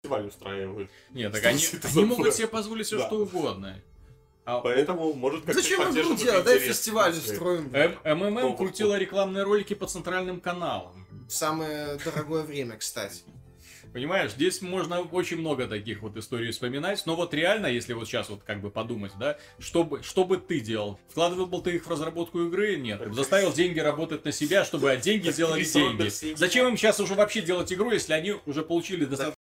[0.04, 0.90] фестиваль устраивают.
[1.12, 3.08] Нет, так Что они, они могут себе позволить все Да.
[3.08, 3.82] что угодно.
[4.46, 6.46] А Поэтому, может, как-то Зачем мы будем поддерживать делать?
[6.46, 7.70] Дай фестиваль устроим.
[7.76, 11.06] М- МММ крутила рекламные ролики по центральным каналам.
[11.32, 13.22] В самое дорогое время, кстати.
[13.94, 18.28] Понимаешь, здесь можно очень много таких вот историй вспоминать, но вот реально, если вот сейчас
[18.28, 21.00] вот как бы подумать, да, что бы, что бы ты делал?
[21.08, 22.76] Вкладывал бы ты их в разработку игры?
[22.76, 23.02] Нет.
[23.14, 26.36] Заставил деньги работать на себя, чтобы деньги делали деньги.
[26.36, 29.41] Зачем им сейчас уже вообще делать игру, если они уже получили достаточно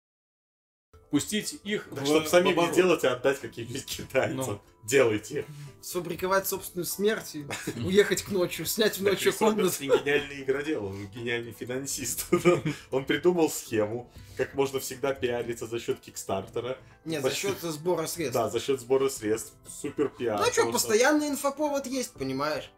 [1.11, 2.74] пустить их Так, в чтобы самим не оборот.
[2.74, 4.36] делать, а отдать каким-нибудь китайцам.
[4.36, 4.61] Ну.
[4.84, 5.44] Делайте.
[5.82, 7.46] Сфабриковать собственную смерть и
[7.80, 9.70] уехать к ночью, снять в ночью комнату.
[9.80, 12.26] не гениальный игродел, он гениальный финансист.
[12.90, 16.78] Он придумал схему, как можно всегда пиариться за счет Кикстартера.
[17.04, 18.34] Нет, за счет сбора средств.
[18.34, 19.52] Да, за счет сбора средств.
[19.80, 20.40] Супер пиар.
[20.40, 22.70] Ну а что, постоянный инфоповод есть, понимаешь?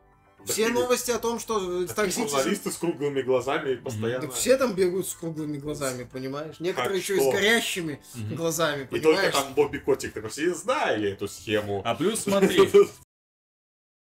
[0.47, 2.29] Все новости о том, что Такие Star Citizen...
[2.29, 4.31] журналисты с круглыми глазами постоянно.
[4.31, 6.61] Все там бегают с круглыми глазами, понимаешь?
[6.61, 8.01] Некоторые Как еще и с горящими
[8.35, 9.35] глазами, И только понимаешь?
[9.35, 11.83] там Бобби Котик такой знаю я эту схему.
[11.85, 12.71] А плюс смотри,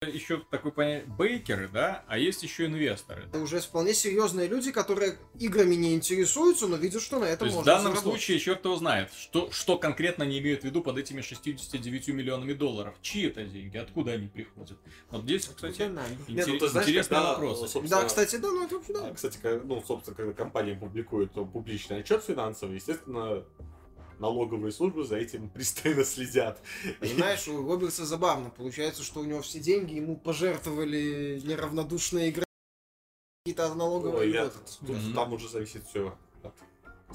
[0.05, 3.23] еще такой понятие, бейкеры, да, а есть еще инвесторы.
[3.23, 7.49] Это уже вполне серьезные люди, которые играми не интересуются, но видят, что на То этом
[7.49, 8.03] в можно данном заработать.
[8.03, 12.53] случае черт его знает, что, что конкретно они имеют в виду под этими 69 миллионами
[12.53, 12.93] долларов.
[13.01, 14.77] Чьи это деньги, откуда они приходят.
[15.09, 16.09] Вот здесь, кстати, Да, надо.
[16.27, 17.59] Не, ну, интерес- ты знаешь, интересный когда, вопрос.
[17.61, 19.13] собственно, Да, кстати, да, ну это да.
[19.15, 23.43] Кстати, ну, собственно, когда компания публикует публичный отчет финансовый, естественно,
[24.19, 26.61] налоговые службы за этим пристально следят.
[26.99, 28.49] Понимаешь, у Робертса забавно.
[28.49, 32.45] Получается, что у него все деньги ему пожертвовали неравнодушные игроки
[33.45, 34.57] какие-то налоговые Ой, я- льготы.
[34.81, 35.13] тут Мгм.
[35.13, 36.13] там уже зависит все
[36.43, 36.53] от,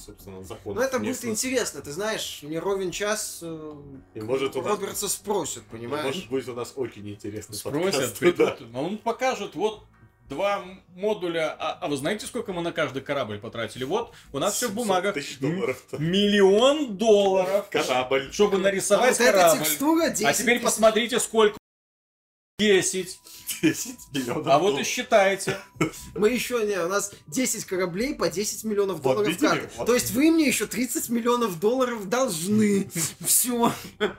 [0.00, 0.80] собственно, закона.
[0.80, 3.74] Ну это будет интересно, ты знаешь, не ровен час э,
[4.14, 6.06] И может у нас- Робертса спросят, понимаешь?
[6.16, 8.78] Может будет у нас очень интересный Спросят, подкаст, придут, да.
[8.78, 9.84] а он покажет, вот
[10.32, 10.64] два
[10.96, 13.84] модуля, а, а вы знаете, сколько мы на каждый корабль потратили?
[13.84, 15.14] Вот, у нас все в 700 бумагах.
[15.14, 15.98] тысяч долларов-то.
[15.98, 18.30] Миллион долларов, Корабль.
[18.32, 19.58] чтобы А нарисовать вот эта корабль.
[19.60, 20.64] текстура 10 А теперь тысяч.
[20.64, 21.56] посмотрите, сколько
[22.58, 23.20] 10.
[23.62, 24.86] 10 миллионов А вот и долларов.
[24.86, 25.56] считайте.
[26.14, 29.46] Мы еще не, у нас 10 кораблей по 10 миллионов Вот долларов видели?
[29.48, 29.70] каждый.
[29.76, 29.86] Вот.
[29.86, 32.88] То есть вы мне еще 30 миллионов долларов должны.
[33.20, 33.72] Все.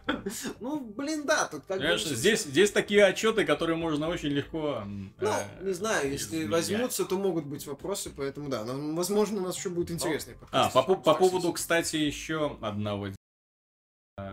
[0.60, 1.84] Ну, блин, да, тут как бы...
[1.84, 4.80] Понимаешь, здесь, здесь такие отчеты, которые можно очень легко...
[4.84, 6.50] м, Ну, э, не знаю, если изменять.
[6.52, 10.70] возьмутся, то могут быть вопросы, поэтому да, нам, возможно, у нас еще будет интересный А,
[10.70, 10.74] подкаст.
[10.74, 13.10] по, по- по поводу, кстати, еще одного
[14.18, 14.32] э,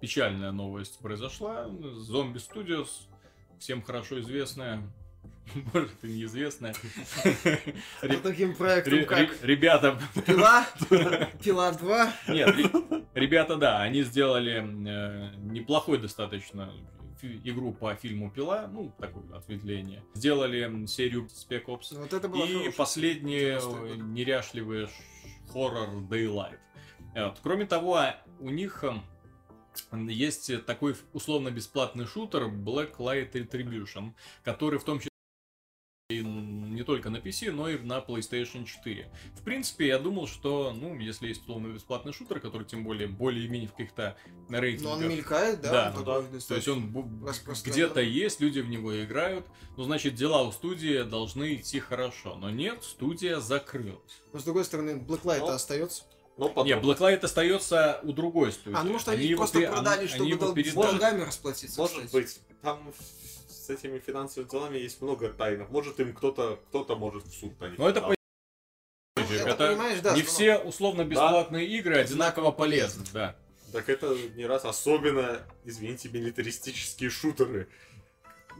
[0.00, 1.68] печальная новость произошла.
[1.96, 2.88] Зомби Studios,
[3.62, 4.82] всем хорошо известная,
[5.72, 6.74] может и неизвестная.
[8.00, 10.66] По таким проектам, как ре- Ребята, Пила,
[11.44, 16.72] Пила 2, нет, ре- ребята, да, они сделали э, неплохой достаточно
[17.44, 20.02] игру по фильму Пила, ну, такое ответвление.
[20.14, 21.96] Сделали серию Spec Ops.
[21.96, 24.06] вот это было И последний 90-й год.
[24.08, 24.88] неряшливый
[25.52, 26.58] хоррор Daylight.
[27.14, 27.38] Э, Вот.
[27.40, 29.02] Кроме того, а, у них эм,
[29.92, 34.12] есть такой условно-бесплатный шутер Black Light Retribution,
[34.44, 35.12] который в том числе
[36.12, 39.10] и не только на PC, но и на PlayStation 4.
[39.34, 43.72] В принципе, я думал, что, ну, если есть условно-бесплатный шутер, который тем более более-менее в
[43.72, 44.16] каких-то
[44.48, 44.94] Но рейтингах...
[44.94, 45.70] он мелькает, да?
[45.70, 47.24] Да, он ну такой То есть он
[47.64, 49.46] где-то есть, люди в него играют.
[49.76, 52.36] Ну, значит, дела у студии должны идти хорошо.
[52.36, 54.22] Но нет, студия закрылась.
[54.32, 56.04] Но с другой стороны, Blacklight Ну, остается.
[56.38, 58.76] Но потом- Не, Blacklight остается у другой студии.
[58.76, 60.74] А, ну может они, его просто пе- продали, они- чтобы они его дол- с передали.
[60.90, 61.80] долгами расплатиться.
[61.80, 62.12] Может кстати.
[62.12, 62.92] быть, там
[63.48, 65.70] с этими финансовыми делами есть много тайнов.
[65.70, 67.78] Может им кто-то, кто-то может в суд на них.
[67.78, 68.16] Но это подать.
[69.16, 73.04] Ну, это, Это понимаешь, да, не все условно-бесплатные игры одинаково полезны.
[73.12, 73.36] Да.
[73.72, 77.68] Так это не раз особенно, извините, милитаристические шутеры.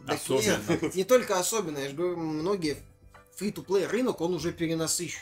[0.06, 0.58] Так Особенно.
[0.68, 2.76] нет, не только особенно, я же говорю, многие
[3.36, 5.20] фри-то-плей рынок, он уже перенасыщен.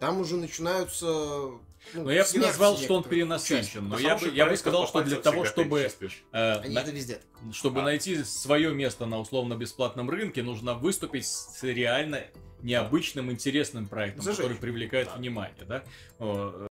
[0.00, 1.52] Там уже начинаются...
[1.94, 3.88] ну, Но я бы не назвал, что он перенасыщен.
[3.88, 7.20] Но я бы, я бы сказал, что для того, чтобы, э, Они на- это везде.
[7.52, 7.84] чтобы А.
[7.84, 12.24] найти свое место на условно-бесплатном рынке, нужно выступить с реально
[12.62, 14.38] необычным, интересным проектом, Зажечь.
[14.42, 15.16] который привлекает Да.
[15.16, 15.64] внимание.
[15.66, 15.82] Да?
[16.18, 16.68] О,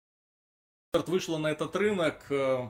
[0.93, 2.67] э, вышла на этот рынок э,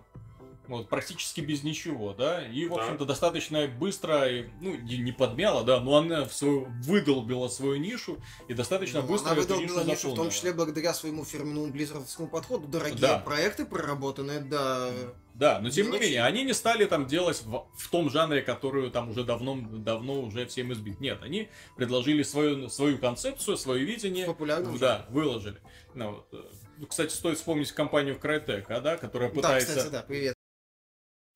[0.68, 2.82] вот, практически без ничего, да, и, в Да.
[2.82, 7.78] общем-то, достаточно быстро, и, ну, не не подмяла, да, но она в свою, выдолбила свою
[7.78, 11.26] нишу и достаточно Ну, быстро Она эту выдолбила нишу нишу, в том числе благодаря своему
[11.26, 12.68] фирменному близзардскому подходу.
[12.68, 13.20] Дорогие Да.
[13.20, 14.90] проекты проработанные, да.
[15.34, 18.90] Да, но тем не менее, они не стали там делать в, в том жанре, которую
[18.90, 21.00] там уже давно, давно уже всем избит.
[21.00, 24.26] Нет, они предложили свою, свою концепцию, свое видение.
[24.26, 25.58] Популярным Да, выложили.
[25.94, 30.34] Ну, вот, э, кстати, стоит вспомнить компанию Crytek, а, да, которая Да, пытается, кстати, да.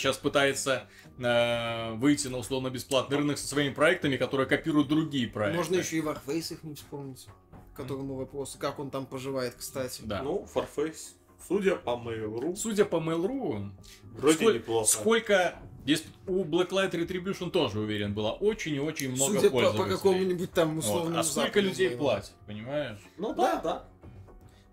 [0.01, 0.87] Сейчас пытается
[1.17, 5.57] э, выйти на условно-бесплатный рынок со своими проектами, которые копируют другие проекты.
[5.57, 7.27] Можно еще и Warface их не вспомнить.
[7.73, 10.01] К которому вопрос, как он там поживает, кстати.
[10.03, 10.21] Да.
[10.23, 11.13] Ну, Farface,
[11.47, 13.71] судя по Mail.ru, Судя по Mail.ru,
[14.13, 14.87] вроде сколь- неплохо.
[14.87, 15.59] сколько...
[15.83, 19.95] Здесь у Blacklight Retribution тоже, уверен, было очень и очень много Судя по, по пользователей.
[19.95, 20.83] какому-нибудь там Вот.
[20.83, 22.03] условному А сколько людей моему.
[22.03, 22.99] платят, понимаешь?
[23.17, 23.87] Ну да, да.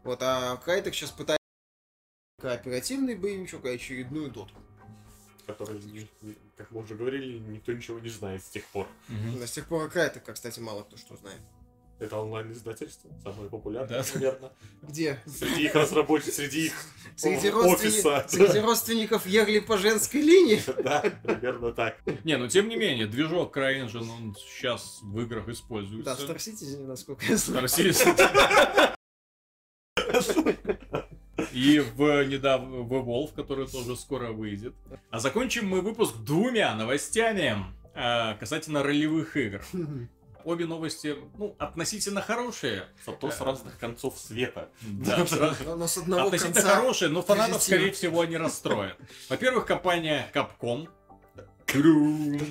[0.04, 1.38] Вот, а Крайтек сейчас пытается
[2.40, 4.52] кооперативный боевичок, а очередную доту.
[5.58, 6.08] Не-
[6.56, 8.86] как мы уже говорили, никто ничего не знает с тех пор.
[9.08, 11.40] Но с тех пор Крайтека, кстати, мало кто что знает.
[12.00, 14.08] Это онлайн-издательство, самое популярное, Да.
[14.14, 14.52] наверное.
[14.82, 15.20] Где?
[15.26, 16.72] Среди их разработчиков, среди их
[17.16, 18.24] Среди, офиса.
[18.28, 20.62] Среди родственников егли по женской линии?
[20.82, 21.98] Да, примерно так.
[22.22, 26.14] Не, ну тем не менее, движок CryEngine, он сейчас в играх Да, используется.
[26.14, 27.66] в Star Citizen, насколько я знаю.
[27.66, 28.94] Star Citizen.
[31.58, 34.74] И в недавно в Evolve, который тоже скоро выйдет.
[35.10, 37.56] А закончим мы выпуск двумя новостями
[37.94, 39.60] э, касательно ролевых игр.
[40.44, 42.84] Обе новости, ну, относительно хорошие.
[43.04, 44.68] Зато с разных концов света.
[44.82, 45.26] Да,
[45.66, 46.76] Но с одного относительно конца...
[46.76, 48.96] хорошие, но фанатов, скорее всего, они расстроят.
[49.28, 50.88] Во-первых, компания Capcom.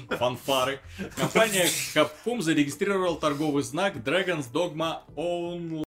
[0.09, 0.81] Фанфары.
[1.15, 5.86] Компания Capcom зарегистрировала торговый знак Dragon's Dogma Online.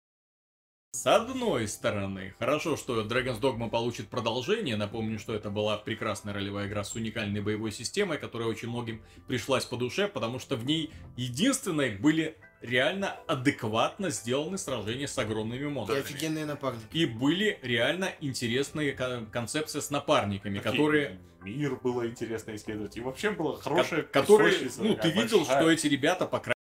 [1.06, 4.76] С одной стороны, хорошо, что Dragon's Dogma получит продолжение.
[4.76, 9.66] Напомню, что это была прекрасная ролевая игра с уникальной боевой системой, которая очень многим пришлась
[9.66, 15.68] по душе, потому что в ней единственные были реально адекватно сделаны сражения с огромными И
[15.68, 16.02] монстрами.
[16.02, 16.88] офигенные напарники.
[16.92, 21.20] И были реально интересные кон- концепции с напарниками, Такие которые...
[21.44, 22.98] Мир было интересно исследовать.
[22.98, 25.62] И вообще было хорошее ко- которые, ну, ты такая видел, большая.
[25.62, 26.55] что эти ребята, по крайней мере,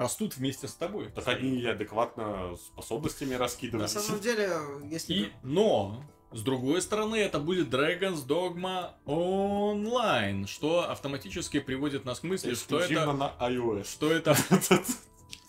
[0.00, 1.10] растут вместе с тобой.
[1.14, 3.90] Так они адекватно способностями На раскидывались.
[3.92, 4.50] самом деле,
[4.90, 5.12] если...
[5.14, 12.22] И, но, с другой стороны, это будет Dragon's Dogma Online, что автоматически приводит нас к
[12.24, 13.12] мысли, что это...
[13.12, 13.84] на iOS.
[13.84, 14.34] Что это...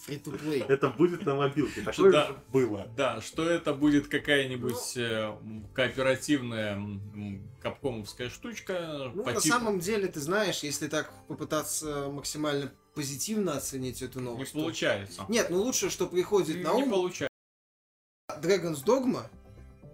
[0.07, 0.65] Free-to-play.
[0.67, 1.81] Это будет на мобилке.
[1.85, 2.27] Такое Да.
[2.27, 2.87] же было.
[2.97, 6.81] Да, что это будет какая-нибудь э, м, кооперативная
[7.61, 9.11] капкомовская штучка.
[9.13, 14.19] Ну, по на типу- самом деле, ты знаешь, если так попытаться максимально позитивно оценить эту
[14.19, 14.53] Не новость.
[14.53, 15.25] то- получается.
[15.29, 17.29] Нет, ну лучше, что приходит на Не ум, получается.
[18.41, 19.25] Dragon's Dogma,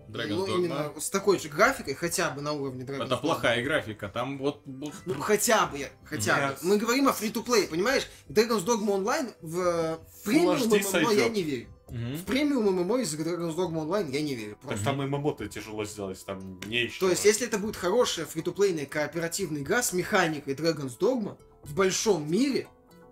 [0.09, 0.57] Dragon's ну, Dogma.
[0.57, 3.21] именно с такой же графикой, хотя бы на уровне Dragon's Это Dogma.
[3.21, 4.07] плохая графика.
[4.09, 4.61] Там вот...
[4.65, 6.59] Ну, хотя бы, хотя Нет.
[6.61, 6.67] бы.
[6.67, 8.07] Мы говорим о фри-то-плей, понимаешь?
[8.29, 11.67] Dragon's Dogma Online в э, премиум HD ММО я не верю.
[11.89, 12.17] Мгм.
[12.17, 14.53] В премиум ММО из Dragon's Dogma Online я не верю.
[14.61, 14.85] Так просто.
[14.85, 16.99] там ММО-то тяжело сделать, там не еще.
[16.99, 22.29] То есть, если это будет хорошая фри-то-плейная кооперативная игра с механикой Dragon's Dogma в большом
[22.31, 22.67] мире,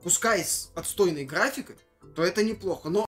[0.05, 1.77] пускай с отстойной графикой,
[2.15, 2.89] то это неплохо.
[2.89, 3.07] Но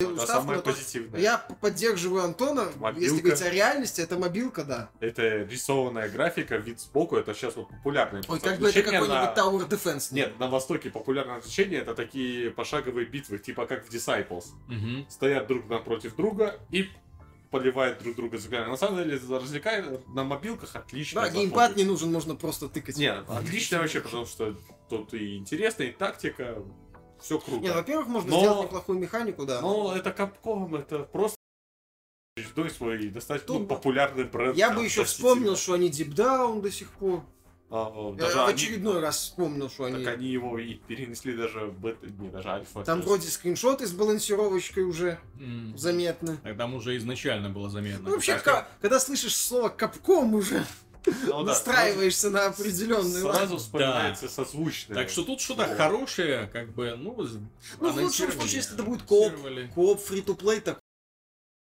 [0.00, 1.18] Это ставку самое то- позитивное.
[1.20, 3.00] я поддерживаю Антона, Мобилка.
[3.04, 4.90] если говорить о реальности, это мобилка, да.
[5.00, 8.22] Это рисованная графика, вид сбоку, это сейчас вот популярное.
[8.28, 10.14] Ой, как бы это какой-нибудь на- Tower Defense.
[10.14, 14.44] Нет, на Востоке популярное развлечение это такие пошаговые битвы, типа как в Disciples.
[14.68, 15.04] Мгм.
[15.10, 16.88] Стоят друг напротив друга и
[17.50, 18.72] поливают друг друга заклинанием.
[18.72, 21.22] На самом деле, развлекает на мобилках отлично.
[21.22, 22.96] Да, геймпад не нужен, можно просто тыкать.
[22.96, 24.54] Нет, отлично вообще, потому что
[24.88, 26.62] тут и интересно, и тактика,
[27.20, 27.62] все круто.
[27.62, 29.60] Не, ну, во-первых, можно Но- сделать неплохую механику, да.
[29.60, 31.36] Но это Capcom, это просто
[32.36, 34.56] очередной свой достаточно Тут ну, популярный бренд.
[34.56, 37.24] Я бы еще вспомнил, что они Deep Down до сих пор.
[37.70, 40.02] А, Я даже в они- очередной раз вспомнил, что они...
[40.02, 42.82] Так они его и перенесли даже в бета, не, даже альфа.
[42.82, 45.76] Там вроде скриншоты с балансировочкой уже М.
[45.76, 46.38] заметны.
[46.42, 48.08] Так Там уже изначально было заметно.
[48.08, 50.64] Ну, вообще, так, ка- когда слышишь слово Капком уже
[51.26, 53.36] Ну да, настраиваешься на определенный Сразу, лад.
[53.36, 54.96] сразу вспоминается созвучное.
[54.96, 55.76] Так что тут что-то Вот.
[55.76, 57.14] хорошее, как бы, ну,
[57.80, 59.70] Ну, в лучшем случае, если это будет анонсировали.
[59.74, 60.78] Кооп фри-то-плей так.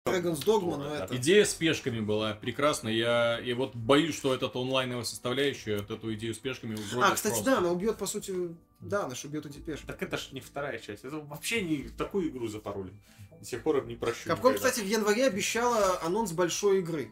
[0.06, 1.16] Dragon's Dogma, но Да, это...
[1.16, 2.90] Идея с пешками была прекрасна.
[2.90, 7.34] Я и вот боюсь, что этот онлайновая составляющая, вот эту идею с пешками А, кстати,
[7.36, 7.52] просто.
[7.52, 8.34] да, она убьет, по сути,
[8.82, 9.86] да, наш убьет эти пешки.
[9.86, 11.06] Так это ж не вторая часть.
[11.06, 12.92] Это вообще не такую игру запороли.
[13.40, 14.28] До сих пор им не прощу.
[14.28, 17.10] Капком, кстати, в январе обещала анонс большой игры.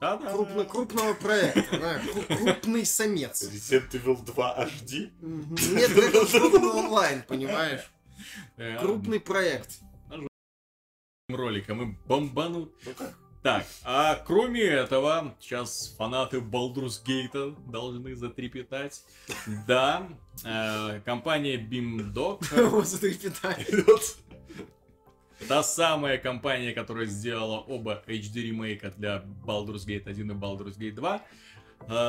[0.00, 0.30] Да-да.
[0.30, 3.42] Крупно, крупного проекта, да, кру- крупный самец.
[3.42, 5.10] Resident Evil 2 HD.
[5.22, 7.90] Нет, Dragon's Dogma онлайн, понимаешь?
[8.58, 9.80] Э, Крупный проект.
[11.36, 12.72] Роликом и бомбанут.
[12.86, 13.14] Ну как?
[13.42, 19.04] Так, а кроме этого, сейчас фанаты Baldur's Gate должны затрепетать.
[19.66, 20.08] Да,
[20.44, 23.66] э, компания Beamdog, Вот затрепетали.
[25.46, 30.92] та самая компания, которая сделала оба HD ремейка для Baldur's Gate 1 и Baldur's Gate
[30.94, 31.20] 2, э,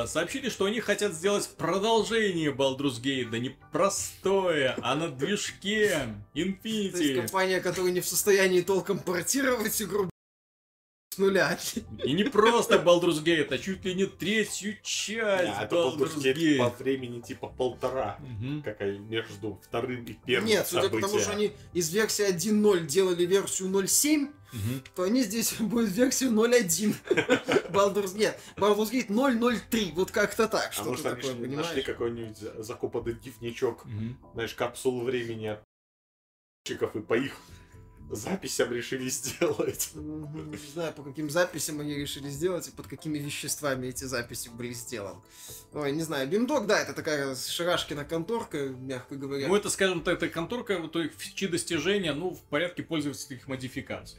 [0.06, 5.88] сообщили, что они хотят сделать продолжение Baldur's Gate, да не простое, а на движке
[6.34, 7.16] То есть Infinity.
[7.20, 10.10] компания, которая не в состоянии толком портировать игру
[11.12, 11.58] с нуля.
[12.04, 16.34] И не просто Baldur's Gate, а чуть ли не третью часть Да, Baldur's Baldur's Gate
[16.34, 16.58] Gate.
[16.58, 18.18] по времени типа полтора.
[18.20, 18.62] Мгм.
[18.62, 23.24] Какая между вторым и первым Нет, судя по тому, что они из версии 1.0 делали
[23.26, 24.82] версию 0.7, Мгм.
[24.96, 26.94] то они здесь будет версию 0.1.
[27.70, 28.36] Baldur's Gate.
[28.56, 29.92] Baldur's Gate 0.03.
[29.94, 30.72] Вот как-то так.
[30.76, 31.84] А может они такое, ж нашли понимаешь?
[31.86, 34.18] какой-нибудь за- закопанный дневничок, Мгм.
[34.34, 35.62] знаешь, капсулу времени от
[36.68, 37.32] и по их
[38.10, 39.90] записям решили сделать.
[39.94, 40.50] Мгм.
[40.52, 44.72] Не знаю, по каким записям они решили сделать и под какими веществами эти записи были
[44.72, 45.20] сделаны.
[45.72, 46.28] Ой, не знаю.
[46.28, 49.46] Бимдог, да, это такая шарашкина конторка, мягко говоря.
[49.46, 54.18] Ну, это, скажем так, это конторка, вот их фичи достижения, ну, в порядке пользовательских модификаций.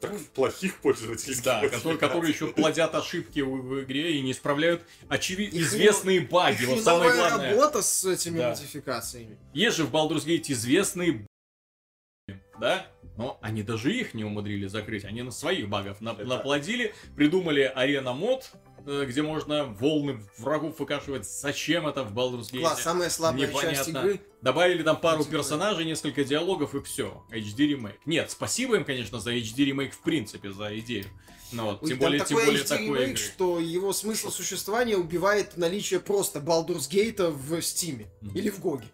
[0.00, 4.82] Так, плохих пользовательских Да, которые, которые еще плодят ошибки в, в игре и не исправляют
[5.08, 6.64] очевидно Их известные баги.
[6.64, 7.50] Вот самое главное.
[7.50, 8.50] работа с этими Да.
[8.50, 9.38] модификациями.
[9.52, 12.86] Есть же в Baldur's Gate известные баги, да?
[13.18, 15.04] Но они даже их не умудрились закрыть.
[15.04, 18.50] Они на своих багов на- Это- наплодили, придумали арена мод,
[18.86, 21.26] где можно волны врагов выкашивать.
[21.28, 22.60] Зачем это в Baldur's Gate?
[22.60, 23.98] Класс, самая слабая часть Непонятно.
[23.98, 24.20] игры.
[24.42, 27.22] Добавили там пару Типа- персонажей, несколько диалогов и все.
[27.30, 27.98] HD ремейк.
[28.06, 31.06] Нет, спасибо им, конечно, за HD ремейк в принципе, за идею.
[31.52, 33.16] Но вот, Ой, тем более, тем более такой ремейк, игры.
[33.16, 38.36] что его смысл существования убивает наличие просто Baldur's Gate в Стиме Мгм.
[38.36, 38.86] или в Гоге.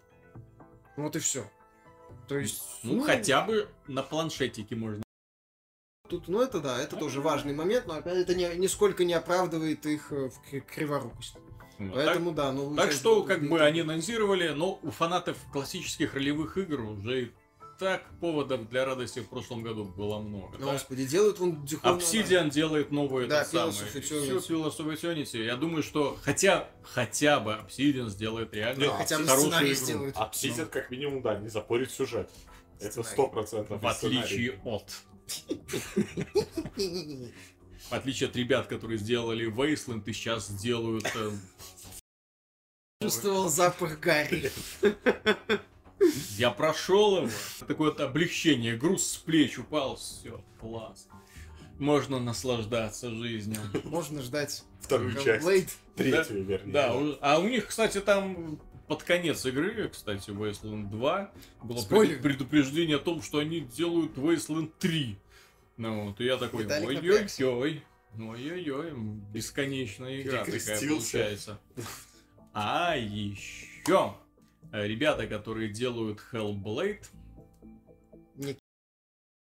[0.95, 1.49] Вот и все.
[2.27, 5.03] То есть, Ну, хотя бы на планшетике можно.
[6.09, 9.85] Тут, ну это да, это тоже важный момент, но опять это не, нисколько не оправдывает
[9.85, 11.35] их э, в кри- криворукость.
[11.79, 11.93] Вот.
[11.93, 16.57] Поэтому да, ну Так, так что, как бы они анонсировали, но у фанатов классических ролевых
[16.57, 17.31] игр уже и
[17.77, 20.57] так поводов для радости в прошлом году было много.
[20.57, 20.71] да?
[20.71, 23.91] Господи, делают он Дюхона- Obsidian делает Да, этот Pillars самый.
[23.91, 24.47] of Всё, Eternity.
[24.47, 25.43] Pillars of Eternity.
[25.45, 29.73] Я думаю, что хотя, хотя бы Obsidian сделает реально Ну, хотя бы хорошую игру.
[29.75, 30.15] сделают.
[30.15, 32.31] Obsidian, как минимум, да, не запорит сюжет.
[32.79, 33.79] Это сто процентов.
[33.79, 34.85] В отличие от.
[36.75, 41.09] В отличие от ребят, которые сделали Wasteland и сейчас делают...
[41.15, 41.31] э,
[43.01, 44.51] Чувствовал запах Гарри.
[46.37, 47.29] Я прошел его.
[47.67, 51.07] Такое вот облегчение, груз с плеч упал, все, класс.
[51.79, 53.61] Можно наслаждаться жизнью.
[53.83, 55.45] Можно ждать Вторую часть.
[55.45, 55.69] Hellblade.
[55.95, 56.71] Третью, вернее.
[56.71, 61.31] Да, а у них, кстати, там под конец игры, кстати, Wasteland 2,
[61.63, 62.13] было Спойлер.
[62.21, 65.17] пред- предупреждение о том, что они делают Wasteland 3.
[65.77, 67.83] Ну вот, и я такой, ой-ой-ой,
[68.17, 68.93] ой-ой-ой,
[69.33, 71.59] бесконечная игра такая получается.
[72.53, 74.15] А еще
[74.71, 77.05] ребята, которые делают Hellblade,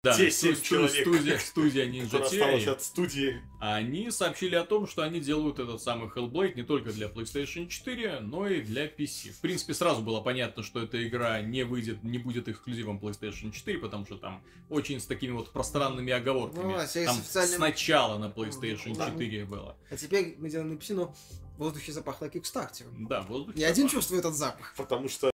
[0.03, 3.42] да, Те сту- семь сту- человек, студия, студия Ninja Theory, от студии.
[3.61, 8.20] они сообщили о том, что они делают этот самый Hellblade не только для PlayStation 4,
[8.20, 9.30] но и для PC.
[9.32, 13.76] В принципе, сразу было понятно, что эта игра не выйдет, не будет эксклюзивом PlayStation 4,
[13.78, 16.62] потому что там очень с такими вот пространными оговорками.
[16.62, 19.11] Ну, а там официальным- сначала на PlayStation Да.
[19.11, 19.76] 4 было.
[19.90, 23.07] А теперь мы делаем на PC, но в воздухе запахло кикстартером.
[23.07, 23.55] Да, воздух.
[23.55, 24.72] Я один чувствую этот запах.
[24.78, 25.30] Потому что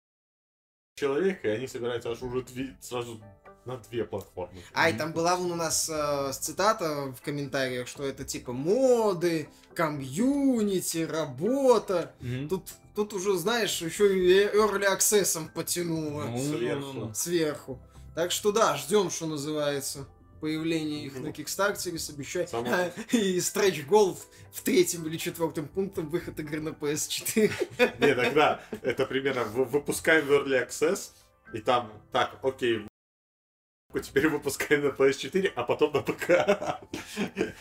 [0.96, 2.44] человек, и они собираются аж уже
[2.82, 3.22] сразу
[3.66, 4.62] на две платформы.
[4.74, 9.50] А, и там была вон у нас э, цитата в комментариях, что это типа моды,
[9.74, 12.12] комьюнити, работа.
[12.22, 12.50] Мгм.
[12.50, 12.64] Тут,
[12.96, 16.82] тут уже, знаешь, еще и early access потянуло Ну, сверху.
[16.82, 17.14] ну, ну.
[17.14, 17.80] сверху.
[18.14, 20.06] Так что да, ждем, что называется.
[20.42, 21.24] Появление их Мгм.
[21.24, 22.50] на Кикстартере с обещанием.
[22.50, 24.18] Само- И стретч гол
[24.54, 27.52] в третьем или четвертом пунктом выход игры на PS4.
[28.00, 31.12] Не, тогда это примерно вы- выпускаем в Early Access,
[31.54, 32.86] и там, так, окей,
[34.02, 36.82] теперь выпускаем на PS4, а потом на ПК.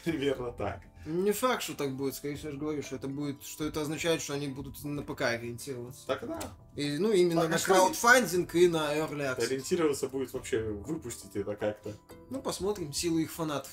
[0.04, 0.80] Примерно так.
[1.06, 3.82] Не факт, что так будет, скорее всего, я же говорю, что это будет, что это
[3.82, 6.06] означает, что они будут на ПК ориентироваться.
[6.06, 6.40] Тогда
[6.76, 9.44] И, ну, именно Так, а на краудфандинг и на Early Access.
[9.44, 11.94] ориентироваться будет вообще выпустить это как-то.
[12.30, 13.70] Ну, посмотрим силу их фанатов.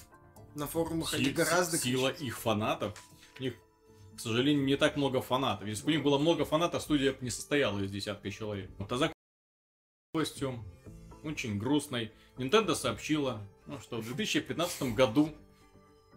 [0.56, 2.22] На форумах они Си- гораздо Сила кричат.
[2.22, 3.02] их фанатов.
[3.40, 3.54] У них,
[4.18, 5.66] к сожалению, не так много фанатов.
[5.70, 8.70] Если бы у них было много фанатов, студия бы не состояла из десятка человек.
[8.78, 9.14] Вот, а за
[10.14, 10.62] новостью,
[11.24, 15.30] очень грустной, Nintendo сообщила, ну, что в 2015 году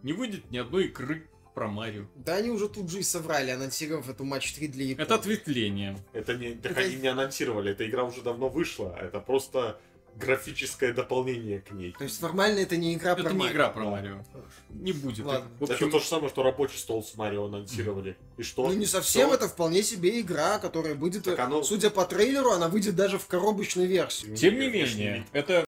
[0.02, 2.07] не выйдет ни одной игры про Марио.
[2.16, 5.05] Да они уже тут же и соврали, анонсировав эту матч 3 для Японии.
[5.05, 5.96] Это ответвление.
[6.12, 9.80] Это не, так Это- они не анонсировали, эта игра уже давно вышла, это просто
[10.16, 11.92] графическое дополнение к ней.
[11.98, 13.52] То есть формально это не игра Это про не Марио.
[13.52, 13.90] игра про Да.
[13.90, 14.24] Марио.
[14.70, 15.24] Не будет.
[15.26, 15.48] Ладно.
[15.58, 18.16] В общем, Это то же самое, что рабочий стол с Марио анонсировали.
[18.36, 18.66] И что?
[18.68, 19.34] Ну не совсем, Всё?
[19.36, 23.26] это вполне себе игра, которая будет, Так оно- судя по трейлеру, она выйдет даже в
[23.26, 24.34] коробочной версии.
[24.36, 25.64] Тем не менее, это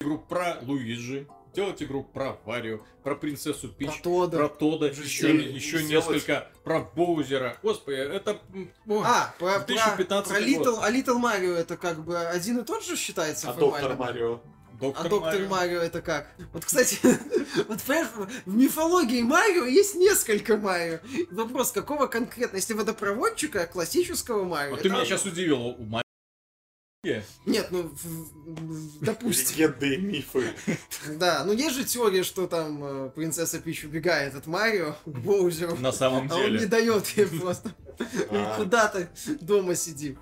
[0.00, 4.36] игру про Луиджи, делать игру про Варио, про принцессу Пич, Про Тодда.
[4.36, 7.56] про Тода, еще, еще несколько про Боузера.
[7.62, 8.40] Господи, это...
[8.86, 9.02] ой.
[9.04, 10.48] А, про, про, 2015 про год.
[10.48, 13.88] Little, а Little Mario это как бы один и тот же считается А формально?
[13.88, 14.40] доктор Марио?
[14.80, 15.48] Доктор, А доктор Марио.
[15.48, 16.28] Марио это как?
[16.52, 16.98] Вот, кстати,
[17.68, 18.08] вот понимаешь,
[18.46, 21.00] в мифологии Марио есть несколько Марио.
[21.32, 22.56] Вопрос, какого конкретно?
[22.56, 24.70] Если водопроводчика, классического Марио.
[24.70, 25.58] Вот ты это- меня сейчас удивил.
[25.60, 26.02] У Марио
[27.04, 29.56] Нет, ну, в- в- допустим.
[29.56, 30.52] Легенды и мифы.
[31.16, 35.76] Да, ну есть же теория, что там э, принцесса Пич убегает от Марио к Боузеру,
[35.80, 36.66] на самом а он не деле.
[36.66, 37.72] дает ей просто
[38.30, 39.08] А, куда-то
[39.40, 40.18] дома сидим.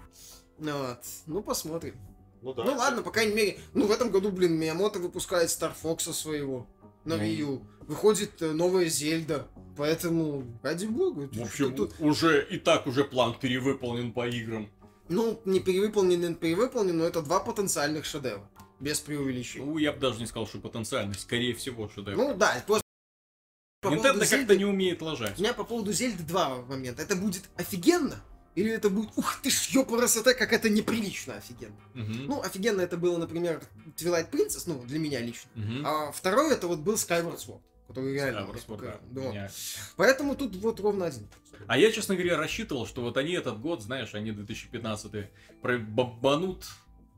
[0.58, 0.98] Ну Вот.
[1.24, 1.94] Ну, посмотрим.
[2.42, 2.64] Ну да.
[2.64, 6.66] Ну ладно, по крайней мере, ну в этом году, блин, Миямото выпускает Star Fox своего
[7.06, 7.22] на Ну.
[7.22, 7.62] Wii U.
[7.86, 9.46] Выходит э, новая Зельда.
[9.78, 11.28] Поэтому, ради бога.
[11.32, 14.68] В общем, тут- уже и так уже план перевыполнен по играм.
[15.08, 18.48] Ну, не перевыполнен, не перевыполнен, но это два потенциальных шедевра.
[18.80, 19.64] Без преувеличения.
[19.66, 21.14] Ну, я бы даже не сказал, что потенциально.
[21.14, 22.16] Скорее всего, шедевр.
[22.16, 22.82] Ну да, просто...
[23.80, 25.38] по Nintendo как-то Зельды- не умеет У ложать.
[25.38, 27.02] меня по поводу Зельды два момента.
[27.02, 28.16] Это будет офигенно?
[28.54, 31.76] Или это будет, ух ты ж, ёпарасоте, как это неприлично офигенно.
[31.92, 32.26] Мгм.
[32.26, 33.62] Ну, офигенно это было, например,
[33.96, 35.50] Twilight Princess, ну, для меня лично.
[35.54, 35.86] Мгм.
[35.86, 38.40] А второй это вот был Skyward Sword, который реально...
[38.40, 39.50] Sword, пока- да, меня-
[39.96, 41.28] Поэтому тут вот ровно один.
[41.66, 45.30] А я, честно говоря, рассчитывал, что вот они этот год, знаешь, они 2015
[45.62, 46.66] бомбанут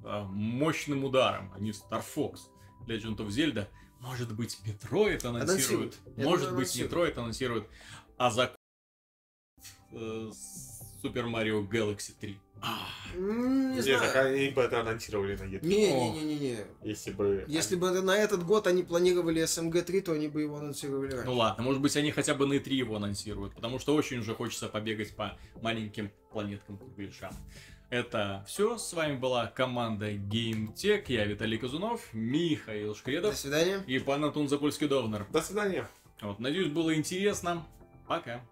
[0.04, 1.52] а, мощным ударом.
[1.54, 2.38] Они Star Fox,
[2.86, 3.66] Legend of Zelda.
[4.00, 5.98] Может быть, Metroid анонсируют.
[6.16, 6.92] Может думаю, быть, анонсируют.
[6.92, 7.68] Metroid анонсируют.
[8.16, 8.54] А за
[9.92, 10.30] э,
[11.02, 12.38] Super Mario Galaxy 3.
[13.14, 14.00] М, Не Не, знаю.
[14.00, 15.64] так они бы это анонсировали на E3.
[15.66, 16.56] Не-не-не-не.
[16.82, 17.44] Если бы...
[17.46, 21.26] Если бы на этот год они планировали SMG3, то они бы его анонсировали раньше.
[21.26, 24.34] Ну ладно, может быть, они хотя бы на E3 его анонсируют, потому что очень уже
[24.34, 27.32] хочется побегать по маленьким планеткам кругляшам.
[27.90, 28.76] Это все.
[28.76, 31.04] С вами была команда GameTech.
[31.06, 33.82] Я Виталий Казунов, Михаил До Шкредов свидания.
[33.86, 35.26] и пан Антон Запольский-Довнер.
[35.32, 35.88] До свидания.
[36.20, 37.64] Вот, надеюсь, было интересно.
[38.06, 38.42] Пока.